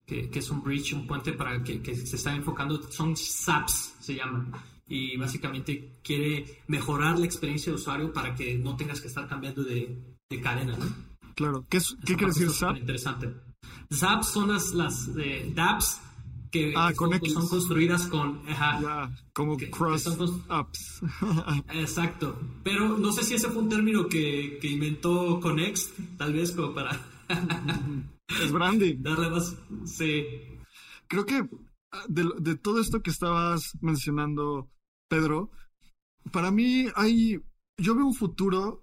[0.07, 3.97] que, que es un bridge, un puente para que, que, se está enfocando, son SAPs,
[4.01, 4.53] se llaman.
[4.87, 9.63] Y básicamente quiere mejorar la experiencia de usuario para que no tengas que estar cambiando
[9.63, 10.77] de, de cadena.
[10.77, 10.87] ¿no?
[11.35, 11.67] Claro.
[11.69, 12.79] ¿Qué, es, ¿qué quiere decir SAP?
[12.79, 13.46] Interesante.
[13.91, 16.01] SAPs son las, las eh, dApps
[16.51, 21.03] que, ah, son, con son, construidas con ajá, yeah, como que, cross que son, apps.
[21.73, 22.39] Exacto.
[22.63, 26.75] Pero no sé si ese fue un término que, que inventó Conext tal vez como
[26.75, 27.01] para
[28.43, 30.25] es branding darle más sí.
[31.09, 31.49] Creo que
[32.09, 34.71] de, de, todo esto que estabas mencionando
[35.09, 35.51] Pedro
[36.33, 37.41] para mí hay
[37.79, 38.83] yo veo un futuro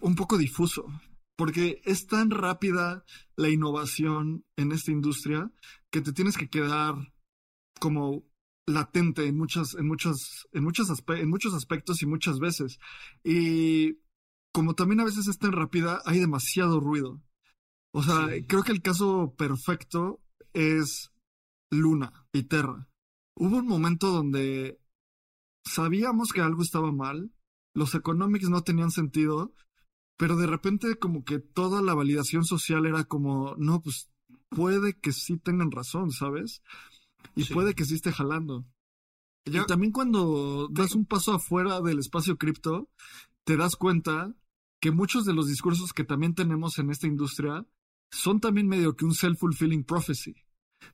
[0.00, 0.86] un poco difuso
[1.36, 3.04] porque es tan rápida
[3.36, 5.52] la innovación en esta industria
[5.90, 6.94] que te tienes que quedar
[7.78, 8.24] como
[8.66, 12.78] latente en muchas, en muchas, en muchos, en muchos aspectos y muchas veces.
[13.22, 13.98] Y
[14.52, 17.22] como también a veces es tan rápida, hay demasiado ruido.
[17.92, 18.44] O sea, sí.
[18.46, 20.20] creo que el caso perfecto
[20.52, 21.12] es
[21.70, 22.88] Luna y Terra.
[23.36, 24.80] Hubo un momento donde
[25.64, 27.32] sabíamos que algo estaba mal,
[27.74, 29.52] los economics no tenían sentido,
[30.16, 34.10] pero de repente como que toda la validación social era como, no, pues
[34.48, 36.62] puede que sí tengan razón, ¿sabes?
[37.34, 37.54] Y sí.
[37.54, 38.66] puede que sí esté jalando.
[39.44, 42.90] Yo, y también cuando das un paso afuera del espacio cripto,
[43.44, 44.34] te das cuenta
[44.80, 47.66] que muchos de los discursos que también tenemos en esta industria
[48.10, 50.34] son también medio que un self-fulfilling prophecy,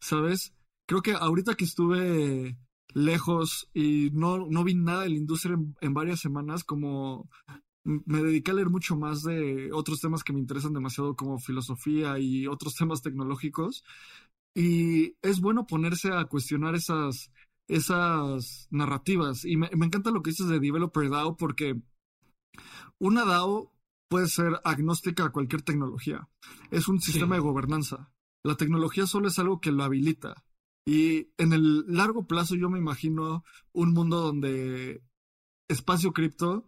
[0.00, 0.54] ¿sabes?
[0.86, 2.58] Creo que ahorita que estuve
[2.94, 7.30] lejos y no, no vi nada de la industria en, en varias semanas, como
[7.84, 12.18] me dediqué a leer mucho más de otros temas que me interesan demasiado como filosofía
[12.18, 13.84] y otros temas tecnológicos.
[14.54, 17.32] Y es bueno ponerse a cuestionar esas,
[17.68, 19.44] esas narrativas.
[19.44, 21.80] Y me, me encanta lo que dices de Developer DAO porque
[22.98, 23.72] una DAO
[24.08, 26.28] puede ser agnóstica a cualquier tecnología.
[26.70, 27.40] Es un sistema Sí.
[27.42, 28.12] de gobernanza.
[28.44, 30.44] La tecnología solo es algo que lo habilita.
[30.86, 35.02] Y en el largo plazo yo me imagino un mundo donde
[35.68, 36.66] espacio cripto,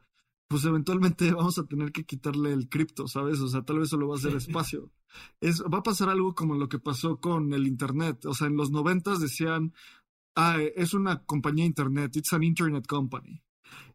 [0.55, 3.41] pues eventualmente vamos a tener que quitarle el cripto, ¿sabes?
[3.41, 4.93] O sea, tal vez solo va a ser espacio.
[5.41, 8.25] Es, va a pasar algo como lo que pasó con el Internet.
[8.27, 9.75] O sea, en los noventas decían,
[10.37, 13.43] ah, es una compañía Internet, it's an Internet company.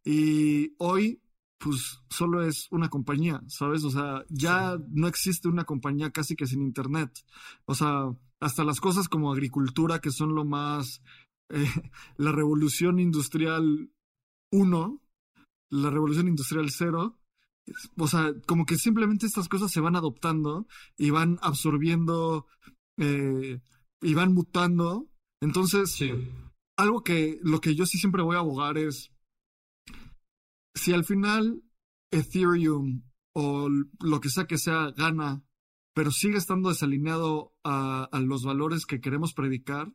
[0.03, 1.21] Y hoy,
[1.59, 3.85] pues solo es una compañía, ¿sabes?
[3.85, 7.23] O sea, ya no existe una compañía casi que sin Internet.
[7.67, 11.01] O sea, hasta las cosas como agricultura, que son lo más...
[11.47, 11.63] eh,
[12.17, 13.93] la revolución industrial
[14.51, 15.01] 1,
[15.69, 17.19] la revolución industrial 0,
[17.97, 20.67] o sea, como que simplemente estas cosas se van adoptando
[20.97, 22.47] y van absorbiendo
[22.97, 23.61] eh,
[24.01, 25.07] y van mutando.
[25.41, 26.11] Entonces, Sí,
[26.77, 29.11] algo que lo que yo sí siempre voy a abogar es
[30.75, 31.61] si al final
[32.11, 33.03] Ethereum
[33.33, 35.43] o lo que sea que sea gana,
[35.93, 39.93] pero sigue estando desalineado a, a los valores que queremos predicar,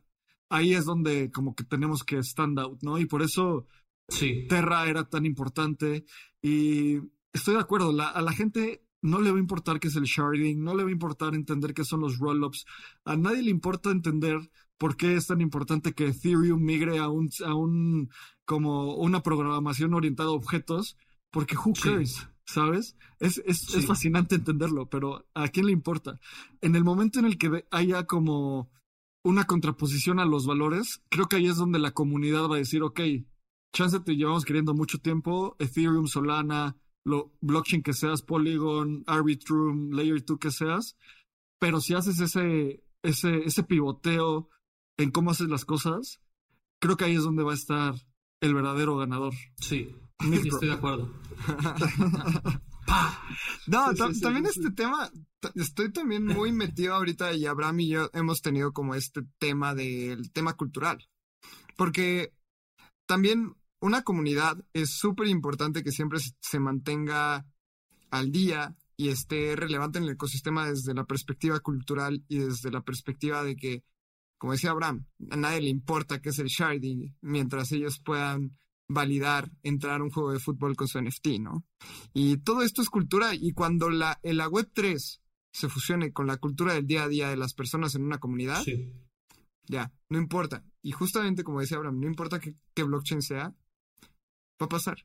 [0.49, 2.99] ahí es donde como que tenemos que stand out, ¿no?
[2.99, 3.65] Y por eso
[4.07, 6.05] sí, Terra era tan importante
[6.41, 6.97] y
[7.33, 10.03] estoy de acuerdo, la- a la gente no le va a importar qué es el
[10.05, 12.65] sharding, no le va a importar entender qué son los rollups,
[13.05, 14.39] a nadie le importa entender
[14.77, 18.09] por qué es tan importante que Ethereum migre a un, a un
[18.45, 20.97] como una programación orientada a objetos,
[21.31, 21.81] porque who Sí.
[21.83, 22.95] cares, ¿sabes?
[23.19, 23.79] Es, es, Sí.
[23.79, 26.19] es fascinante entenderlo, pero ¿a quién le importa?
[26.61, 28.69] En el momento en el que haya como
[29.23, 32.83] una contraposición a los valores, creo que ahí es donde la comunidad va a decir,
[32.83, 32.99] ok,
[33.75, 40.23] chance te llevamos queriendo mucho tiempo, Ethereum, Solana, lo blockchain que seas, Polygon, Arbitrum, Layer
[40.23, 40.97] 2 que seas,
[41.59, 44.49] pero si haces ese, ese, ese pivoteo
[44.97, 46.21] en cómo haces las cosas,
[46.79, 47.95] creo que ahí es donde va a estar
[48.41, 49.33] el verdadero ganador.
[49.57, 50.33] sí, Bro.
[50.33, 51.13] estoy de acuerdo.
[53.67, 54.59] No, Sí, sí, también sí.
[54.59, 55.09] este tema,
[55.55, 60.31] estoy también muy metido ahorita y Abraham y yo hemos tenido como este tema del
[60.31, 61.03] tema cultural.
[61.75, 62.31] Porque
[63.07, 63.55] también
[63.85, 67.45] una comunidad es súper importante que siempre se- mantenga
[68.11, 72.81] al día y esté relevante en el ecosistema desde la perspectiva cultural y desde la
[72.81, 73.83] perspectiva de que,
[74.37, 78.57] como decía Abraham, a nadie le importa qué es el sharding mientras ellos puedan
[78.87, 81.65] validar entrar a un juego de fútbol con su NFT, ¿no?
[82.13, 85.21] Y todo esto es cultura y cuando la, en la web 3
[85.51, 88.63] se fusione con la cultura del día a día de las personas en una comunidad,
[88.63, 88.93] Sí,
[89.67, 90.63] ya, no importa.
[90.81, 93.53] Y justamente como decía Abraham, no importa qué blockchain sea,
[94.61, 94.97] va a pasar.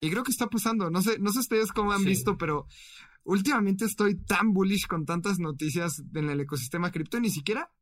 [0.00, 0.90] Y creo que está pasando.
[0.90, 2.08] No sé, no sé ustedes cómo han Sí.
[2.10, 2.66] visto, pero
[3.24, 7.72] últimamente estoy tan bullish con tantas noticias en el ecosistema cripto, ni siquiera,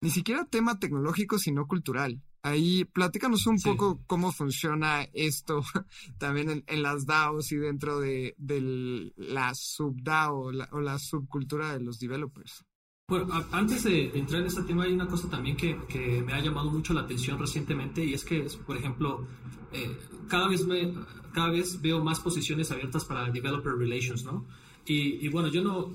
[0.00, 2.22] ni siquiera tema tecnológico, sino cultural.
[2.42, 3.68] Ahí platícanos un Sí.
[3.68, 5.62] poco cómo funciona esto
[6.18, 11.72] también en, en las DAOs y dentro de, de la subDAO la, o la subcultura
[11.72, 12.64] de los developers.
[13.10, 16.40] Bueno, antes de, entrar en este tema hay una cosa también que, que me ha
[16.40, 19.26] llamado mucho la atención recientemente y es que, por ejemplo,
[19.72, 19.96] eh,
[20.28, 20.92] cada, vez me,
[21.32, 24.44] cada vez veo más posiciones abiertas para Developer Relations, ¿no?
[24.84, 25.90] Y, y bueno, yo no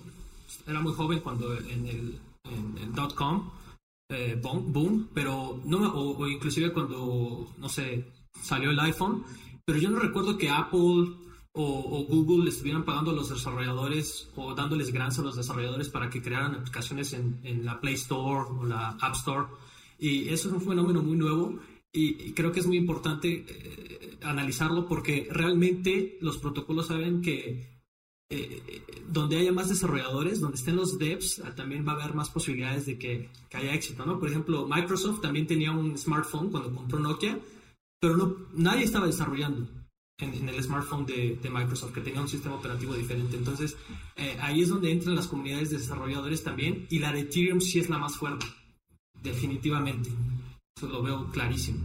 [0.65, 2.19] era muy joven cuando en el,
[2.95, 3.51] dot com
[4.09, 8.11] eh, boom, boom, pero no, o, o inclusive cuando, no sé,
[8.41, 9.23] salió el iPhone,
[9.65, 11.13] pero yo no recuerdo que Apple
[11.53, 15.89] o, o Google le estuvieran pagando a los desarrolladores o dándoles grants a los desarrolladores
[15.89, 19.47] para que crearan aplicaciones en, la Play Store o la App Store.
[19.99, 21.59] Y eso es un fenómeno muy nuevo
[21.91, 27.71] y, y creo que es muy importante eh, analizarlo porque realmente los protocolos saben que
[28.29, 32.31] eh, donde haya más desarrolladores, donde estén los devs, ah, también va a haber más
[32.31, 34.19] posibilidades de que, que haya éxito, ¿no?
[34.19, 37.39] Por ejemplo, Microsoft también tenía un smartphone cuando compró Nokia,
[37.99, 39.82] pero no, nadie estaba desarrollando
[40.17, 43.37] en, en el smartphone de, de Microsoft, que tenía un sistema operativo diferente.
[43.37, 43.77] Entonces,
[44.15, 47.79] eh, ahí es donde entran las comunidades de desarrolladores también, y la de Ethereum sí
[47.79, 48.45] es la más fuerte,
[49.21, 50.09] definitivamente.
[50.75, 51.79] Eso lo veo clarísimo.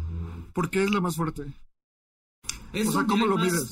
[0.53, 1.47] ¿Por qué es la más fuerte?
[2.73, 3.71] Es O sea, ¿cómo lo mides?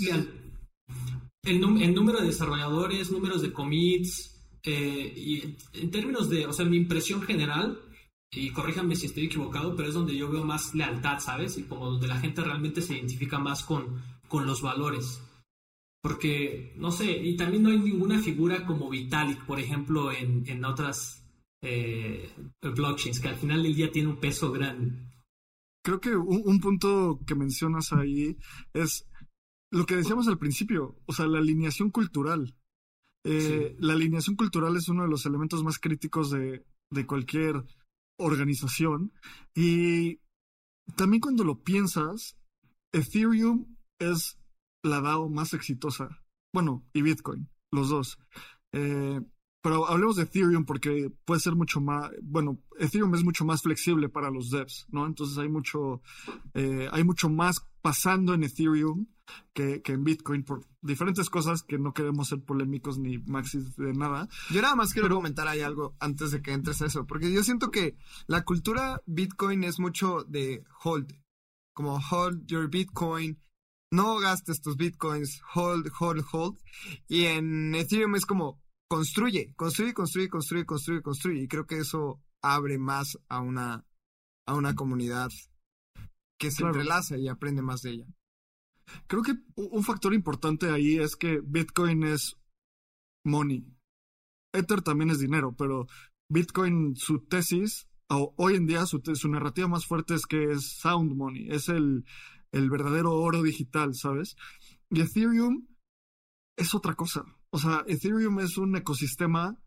[1.44, 1.60] el
[1.94, 7.22] número de desarrolladores, números de commits, eh, y en términos de, o sea, mi impresión
[7.22, 7.80] general,
[8.36, 11.58] y corríjanme si estoy equivocado, pero es donde yo veo más lealtad, ¿sabes?
[11.58, 15.22] Y como donde la gente realmente se identifica más con, con los valores.
[16.02, 20.64] Porque, no sé, y también no hay ninguna figura como Vitalik, por ejemplo, en, en
[20.64, 21.26] otras
[21.62, 22.30] eh,
[22.62, 24.92] blockchains, que al final del día tiene un peso grande.
[25.82, 28.36] Creo que un, un punto que mencionas ahí
[28.72, 29.08] es
[29.72, 32.54] lo que decíamos al principio, o sea, la alineación cultural.
[33.28, 37.64] Eh, La alineación cultural es uno de los elementos más críticos de, de cualquier
[38.18, 39.12] organización.
[39.54, 40.20] Y
[40.96, 42.36] también cuando lo piensas,
[42.92, 44.38] Ethereum es
[44.82, 46.22] la DAO más exitosa.
[46.52, 48.18] Bueno, y Bitcoin, los dos.
[48.72, 49.20] Eh,
[49.66, 54.08] pero hablemos de Ethereum porque puede ser mucho más, bueno, Ethereum es mucho más flexible
[54.08, 55.06] para los devs, ¿no?
[55.06, 56.02] Entonces hay mucho,
[56.54, 59.06] eh, hay mucho más pasando en Ethereum
[59.54, 63.92] que, que, en Bitcoin por diferentes cosas que no queremos ser polémicos ni maxis de
[63.92, 64.28] nada.
[64.50, 67.44] Yo nada más quiero comentar ahí algo antes de que entres a eso, porque yo
[67.44, 71.12] siento que la cultura Bitcoin es mucho de hold,
[71.76, 73.40] como hold your Bitcoin,
[73.92, 76.58] no gastes tus Bitcoins, hold, hold, hold.
[77.06, 78.60] Y en Ethereum es como
[78.90, 81.42] construye, construye, construye, construye, construye, construye.
[81.44, 83.84] Y creo que eso abre más a una,
[84.44, 85.30] a una comunidad
[86.38, 88.06] que se entrelaza y aprende más de ella.
[89.06, 92.36] Creo que un factor importante ahí es que Bitcoin es
[93.24, 93.66] money.
[94.52, 95.86] Ether también es dinero, pero
[96.28, 101.14] Bitcoin, su tesis, hoy en día su, su narrativa más fuerte es que es sound
[101.14, 102.04] money, es el,
[102.52, 104.36] el verdadero oro digital, ¿sabes?
[104.90, 105.66] Y Ethereum
[106.56, 107.24] es otra cosa.
[107.50, 109.58] O sea, Ethereum es un ecosistema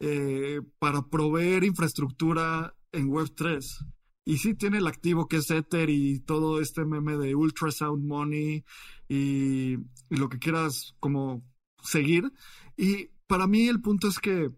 [0.00, 3.93] eh, para proveer infraestructura en Web3.
[4.26, 8.64] Y sí tiene el activo que es Ether y todo este meme de Ultrasound Money
[9.08, 9.76] y,
[10.08, 11.44] lo que quieras como
[11.82, 12.32] seguir.
[12.76, 14.50] Y para mí el punto es que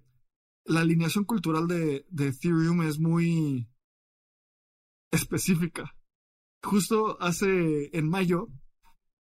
[0.65, 3.69] la alineación cultural de, Ethereum es muy
[5.11, 5.97] específica.
[6.63, 8.49] Justo hace, en mayo,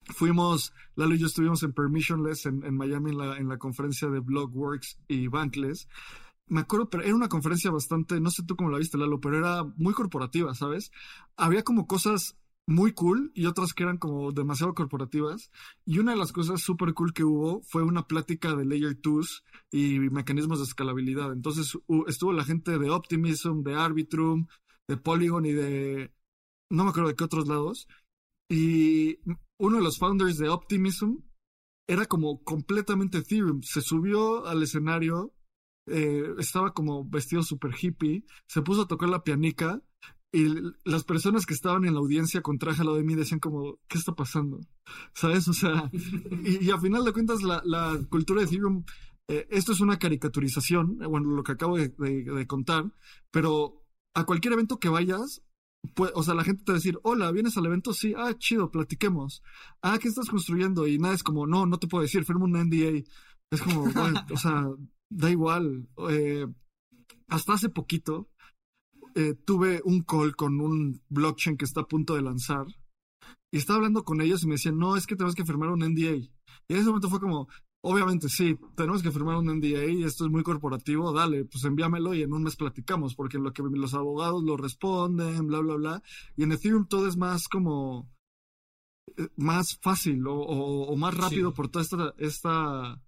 [0.05, 4.09] fuimos, Lalo y yo estuvimos en Permissionless en, en Miami en la, en la, conferencia
[4.09, 5.87] de Blogworks y Bankless.
[6.51, 9.37] Me acuerdo, pero era una conferencia bastante, no sé tú cómo la viste, Lalo, pero
[9.37, 10.91] era muy corporativa, ¿sabes?
[11.37, 12.35] Había como cosas
[12.67, 15.49] muy cool y otras que eran como demasiado corporativas.
[15.85, 19.45] Y una de las cosas súper cool que hubo fue una plática de Layer 2
[19.71, 21.31] y mecanismos de escalabilidad.
[21.31, 21.77] Entonces
[22.07, 24.47] estuvo la gente de Optimism, de Arbitrum,
[24.89, 26.13] de Polygon y de
[26.69, 27.87] no me acuerdo de qué otros lados.
[28.49, 29.19] Y
[29.57, 31.19] uno de los founders de Optimism
[31.87, 33.61] era como completamente Ethereum.
[33.61, 35.33] Se subió al escenario,
[35.87, 39.81] eh, estaba como vestido super hippie, se puso a tocar la pianica
[40.33, 40.47] y
[40.85, 43.97] las personas que estaban en la audiencia con traje lado de mí decían como, ¿qué
[43.97, 44.61] está pasando?
[45.13, 45.47] ¿Sabes?
[45.47, 45.91] O sea,
[46.43, 48.85] y, y a final de cuentas la, cultura de Ethereum,
[49.27, 52.91] eh, esto es una caricaturización, bueno, lo que acabo de, de contar,
[53.29, 55.41] pero a cualquier evento que vayas,
[55.95, 57.93] pues, o sea, la gente te va a decir, hola, ¿vienes al evento?
[57.93, 59.43] Sí, ah, chido, platiquemos.
[59.81, 60.87] Ah, ¿qué estás construyendo?
[60.87, 63.03] Y nada, es como, no, no te puedo decir, firma un NDA.
[63.51, 64.67] Es como, bueno, o sea,
[65.11, 65.87] da igual.
[66.09, 66.47] Eh,
[67.27, 68.29] hasta hace poquito
[69.15, 72.65] eh, tuve un call con un blockchain que está a punto de lanzar
[73.51, 75.79] y estaba hablando con ellos y me decían, no, es que tenemos que firmar un
[75.79, 76.15] NDA.
[76.15, 77.47] Y en ese momento fue como,
[77.83, 82.13] Obviamente sí, tenemos que firmar un NDA y esto es muy corporativo, dale, pues envíamelo
[82.13, 85.75] y en un mes platicamos, porque en lo que los abogados lo responden, bla, bla,
[85.75, 86.03] bla.
[86.37, 88.07] Y en Ethereum todo es más como,
[89.17, 93.01] eh, más fácil o, más rápido por toda esta, esta,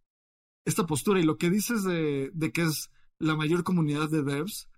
[0.65, 1.19] esta postura.
[1.19, 4.69] Y lo que dices de, de que es la mayor comunidad de devs,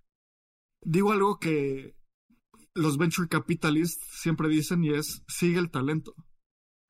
[0.82, 1.96] digo algo que
[2.74, 6.14] los venture capitalists siempre dicen y es, sigue el talento.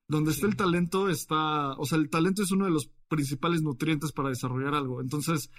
[0.09, 4.13] Donde está el talento está, o sea, el talento es uno de los principales nutrientes
[4.13, 5.01] para desarrollar algo.
[5.01, 5.51] Entonces,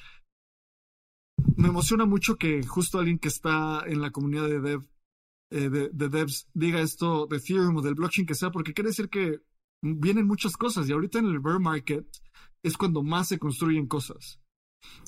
[1.58, 4.86] me emociona mucho que justo alguien que está en la comunidad de dev,
[5.52, 9.10] eh, de, devs, diga esto de Ethereum o del blockchain que sea, porque quiere decir
[9.10, 9.42] que
[9.82, 12.08] vienen muchas cosas y ahorita en el bear market
[12.64, 14.40] es cuando más se construyen cosas.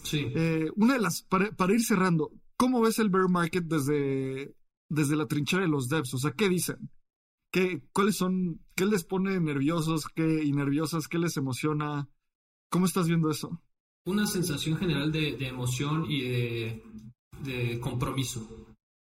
[0.03, 0.27] Sí.
[0.35, 4.55] Eh, una de las, para, para, ir cerrando, ¿cómo ves el bear market desde,
[4.89, 6.13] desde la trinchera de los devs?
[6.13, 6.89] O sea, ¿qué dicen?
[7.51, 11.07] ¿Qué, ¿Cuáles son, qué les pone nerviosos qué, y nerviosas?
[11.07, 12.07] ¿Qué les emociona?
[12.69, 13.61] ¿Cómo estás viendo eso?
[14.05, 18.67] Una sensación general de, emoción y de, compromiso.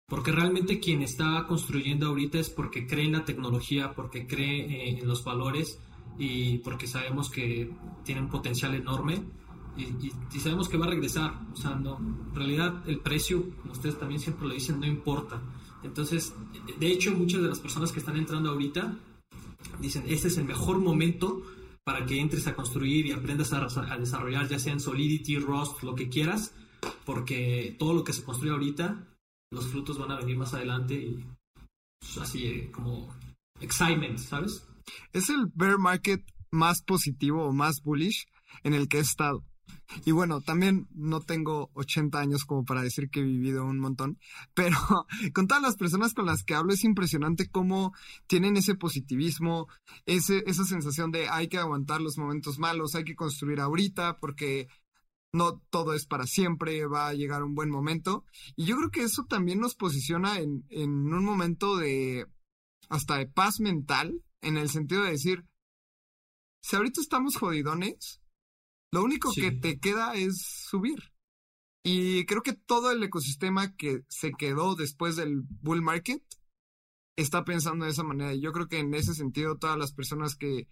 [0.07, 5.07] Porque realmente quien está construyendo ahorita es porque cree en la tecnología, porque cree en
[5.07, 5.79] los valores
[6.17, 7.71] y porque sabemos que
[8.03, 9.23] tiene un potencial enorme
[9.77, 9.83] y,
[10.33, 11.33] y, sabemos que va a regresar.
[11.53, 15.41] O sea, no, en realidad el precio, como ustedes también siempre lo dicen, no importa.
[15.83, 16.33] Entonces,
[16.79, 18.97] de hecho, muchas de las personas que están entrando ahorita
[19.79, 21.43] dicen, este es el mejor momento
[21.83, 25.93] para que entres a construir y aprendas a, desarrollar, ya sea en Solidity, Rust, lo
[25.93, 26.53] que quieras,
[27.05, 29.07] porque todo lo que se construye ahorita,
[29.51, 31.23] los frutos van a venir más adelante y
[31.99, 33.13] pues, así eh, como
[33.61, 34.67] excitement, ¿sabes?
[35.13, 38.27] Es el bear market más positivo o más bullish
[38.63, 39.43] en el que he estado.
[40.03, 44.19] Y bueno, también no tengo 80 años como para decir que he vivido un montón,
[44.53, 44.77] pero
[45.33, 47.93] con todas las personas con las que hablo es impresionante cómo
[48.27, 49.67] tienen ese positivismo,
[50.05, 54.67] ese, esa sensación de hay que aguantar los momentos malos, hay que construir ahorita porque
[55.33, 58.25] no todo es para siempre, va a llegar un buen momento.
[58.55, 62.25] Y yo creo que eso también nos posiciona en, en un momento de
[62.89, 65.45] hasta de paz mental, en el sentido de decir,
[66.61, 68.21] si ahorita estamos jodidones,
[68.91, 69.41] lo único Sí.
[69.41, 71.11] que te queda es subir.
[71.83, 76.23] Y creo que todo el ecosistema que se quedó después del bull market
[77.15, 78.33] está pensando de esa manera.
[78.33, 80.67] Y yo creo que en ese sentido todas las personas que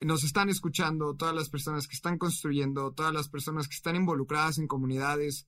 [0.00, 4.58] nos están escuchando, todas las personas que están construyendo, todas las personas que están involucradas
[4.58, 5.46] en comunidades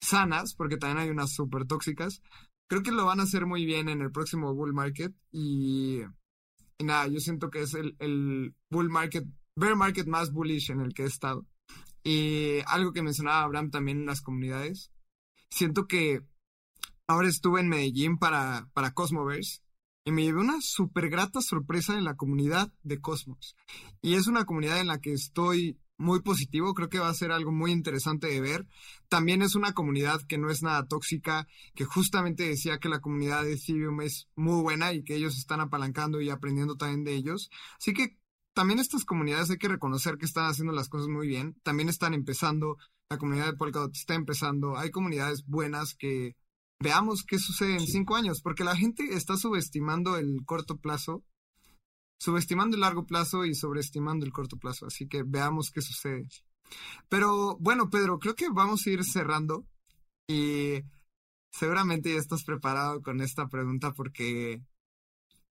[0.00, 2.22] sanas, porque también hay unas súper tóxicas,
[2.68, 5.14] creo que lo van a hacer muy bien en el próximo bull market.
[5.32, 6.02] Y,
[6.78, 9.26] y nada, yo siento que es el, el bull market,
[9.56, 11.46] bear market más bullish en el que he estado.
[12.04, 14.92] Y algo que mencionaba Abraham también en las comunidades,
[15.50, 16.22] siento que
[17.08, 19.60] ahora estuve en Medellín para, para Cosmoverse
[20.04, 23.56] y me llevé una súper grata sorpresa en la comunidad de Cosmos.
[24.00, 27.32] Y es una comunidad en la que estoy muy positivo, creo que va a ser
[27.32, 28.66] algo muy interesante de ver.
[29.08, 33.42] También es una comunidad que no es nada tóxica, que justamente decía que la comunidad
[33.42, 37.50] de Ethereum es muy buena y que ellos están apalancando y aprendiendo también de ellos.
[37.78, 38.16] Así que
[38.54, 41.56] también estas comunidades hay que reconocer que están haciendo las cosas muy bien.
[41.62, 42.76] También están empezando,
[43.10, 44.76] la comunidad de Polkadot está empezando.
[44.76, 46.36] Hay comunidades buenas que
[46.80, 51.24] veamos qué sucede en cinco años, porque la gente está subestimando el corto plazo,
[52.18, 54.86] subestimando el largo plazo y sobreestimando el corto plazo.
[54.86, 56.26] Así que veamos qué sucede.
[57.08, 59.64] Pero bueno, Pedro, creo que vamos a ir cerrando
[60.28, 60.82] y
[61.50, 64.62] seguramente ya estás preparado con esta pregunta porque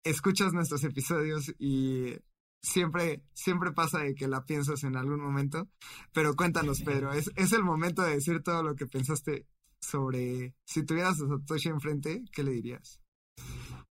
[0.03, 2.15] escuchas nuestros episodios y
[2.61, 5.67] siempre, siempre pasa de que la piensas en algún momento.
[6.13, 9.47] Pero cuéntanos, Pedro, es, es el momento de decir todo lo que pensaste
[9.79, 12.99] sobre si tuvieras a Satoshi enfrente, ¿qué le dirías?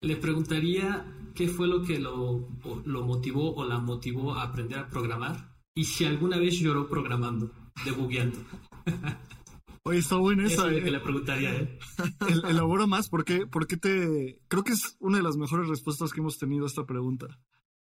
[0.03, 2.47] Le preguntaría qué fue lo que lo,
[2.85, 7.51] motivó o la motivó a aprender a programar y si alguna vez lloró programando,
[7.85, 8.37] debugueando.
[9.85, 10.67] Oye, está buena Eso esa.
[10.69, 10.91] es lo que eh.
[10.91, 11.79] le preguntaría, ¿eh?
[12.29, 14.39] El- elabora más, ¿por qué, por qué te...?
[14.47, 17.39] Creo que es una de las mejores respuestas que hemos tenido a esta pregunta.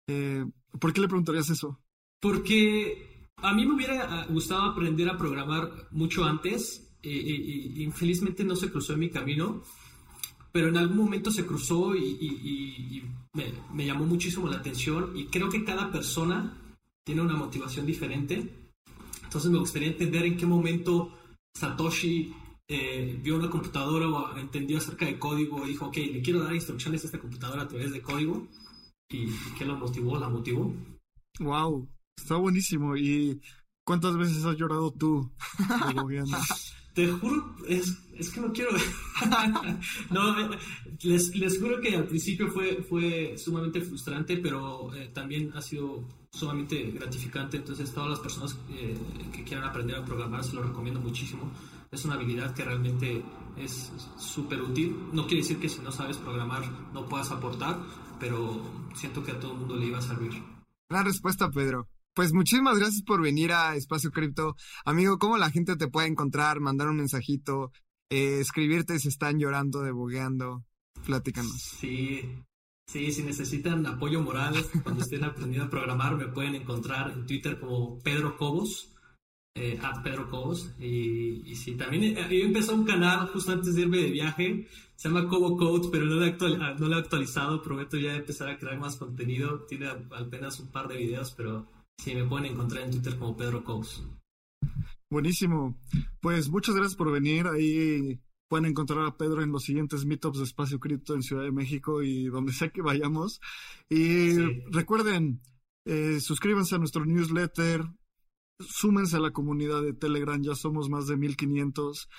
[0.07, 0.45] Eh,
[0.79, 1.79] ¿Por qué le preguntarías eso?
[2.19, 8.55] Porque a mí me hubiera ah, gustado aprender a programar mucho antes y infelizmente no
[8.55, 9.61] se cruzó en mi camino,
[10.51, 14.57] pero en algún momento se cruzó y, y- y- y me, me llamó muchísimo la
[14.57, 16.57] atención y creo que cada persona
[17.05, 18.53] tiene una motivación diferente.
[19.23, 21.11] Entonces me gustaría entender en qué momento
[21.55, 22.33] Satoshi
[22.69, 26.53] eh, vio una computadora o entendió acerca de código y dijo, ok, le quiero dar
[26.53, 28.47] instrucciones a esta computadora a través de código.
[29.09, 29.27] ¿Y
[29.57, 30.19] qué lo motivó?
[30.19, 30.73] ¿La motivó?
[31.39, 31.87] Wow,
[32.17, 32.97] está buenísimo.
[32.97, 33.39] ¿Y
[33.85, 35.31] cuántas veces has llorado tú?
[36.97, 38.71] Te juro, es, es que no quiero.
[40.09, 40.49] no,
[41.03, 46.03] les, les juro que al principio fue, fue sumamente frustrante, pero eh, también ha sido
[46.31, 47.57] sumamente gratificante.
[47.57, 48.97] Entonces, todas las personas eh,
[49.31, 51.51] que quieran aprender a programar, se lo recomiendo muchísimo.
[51.91, 53.23] Es una habilidad que realmente
[53.57, 54.97] es súper útil.
[55.13, 56.63] No quiere decir que si no sabes programar
[56.95, 57.77] no puedas aportar,
[58.19, 58.59] pero
[58.95, 60.33] siento que a todo el mundo le iba a servir.
[60.89, 61.87] Gran respuesta, Pedro.
[62.17, 64.55] Pues muchísimas gracias por venir a Espacio Cripto.
[64.85, 66.59] Amigo, ¿cómo la gente te puede encontrar?
[66.59, 67.71] Mandar un mensajito,
[68.09, 70.65] eh, escribirte si están llorando, debugueando.
[71.05, 71.75] Platícanos.
[71.79, 72.23] Sí,
[72.87, 77.59] sí, si necesitan apoyo moral cuando estén aprendiendo a programar, me pueden encontrar en Twitter
[77.59, 78.95] como Pedro Cobos,
[79.53, 80.71] eh, Pedro Cobos.
[80.79, 84.67] Y, y sí, también eh, yo empecé un canal justo antes de irme de viaje,
[84.95, 88.15] se llama Cobo Code, pero no lo, he ah, no lo he actualizado, prometo ya
[88.15, 89.65] empezar a crear más contenido.
[89.65, 93.63] Tiene apenas un par de videos, pero sí, me pueden encontrar en Twitter como Pedro
[93.63, 94.03] Cobos.
[95.09, 95.77] Buenísimo.
[96.21, 97.47] Pues muchas gracias por venir.
[97.47, 98.19] Ahí
[98.49, 102.01] pueden encontrar a Pedro en los siguientes meetups de Espacio Cripto en Ciudad de México
[102.03, 103.39] y donde sea que vayamos.
[103.89, 104.63] Y Sí.
[104.71, 105.41] recuerden,
[105.85, 107.85] eh, suscríbanse a nuestro newsletter,
[108.59, 112.09] súmense a la comunidad de Telegram, ya somos más de 1500.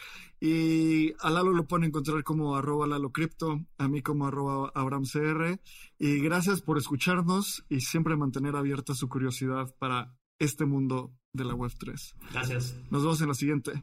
[0.41, 5.61] Y a Lalo lo pueden encontrar como arroba Lalo Cripto, a mí como arroba AbramCR.
[5.99, 11.55] Y gracias por escucharnos y siempre mantener abierta su curiosidad para este mundo de la
[11.55, 12.14] Web3.
[12.32, 12.76] Gracias.
[12.91, 13.82] Nos vemos en la siguiente.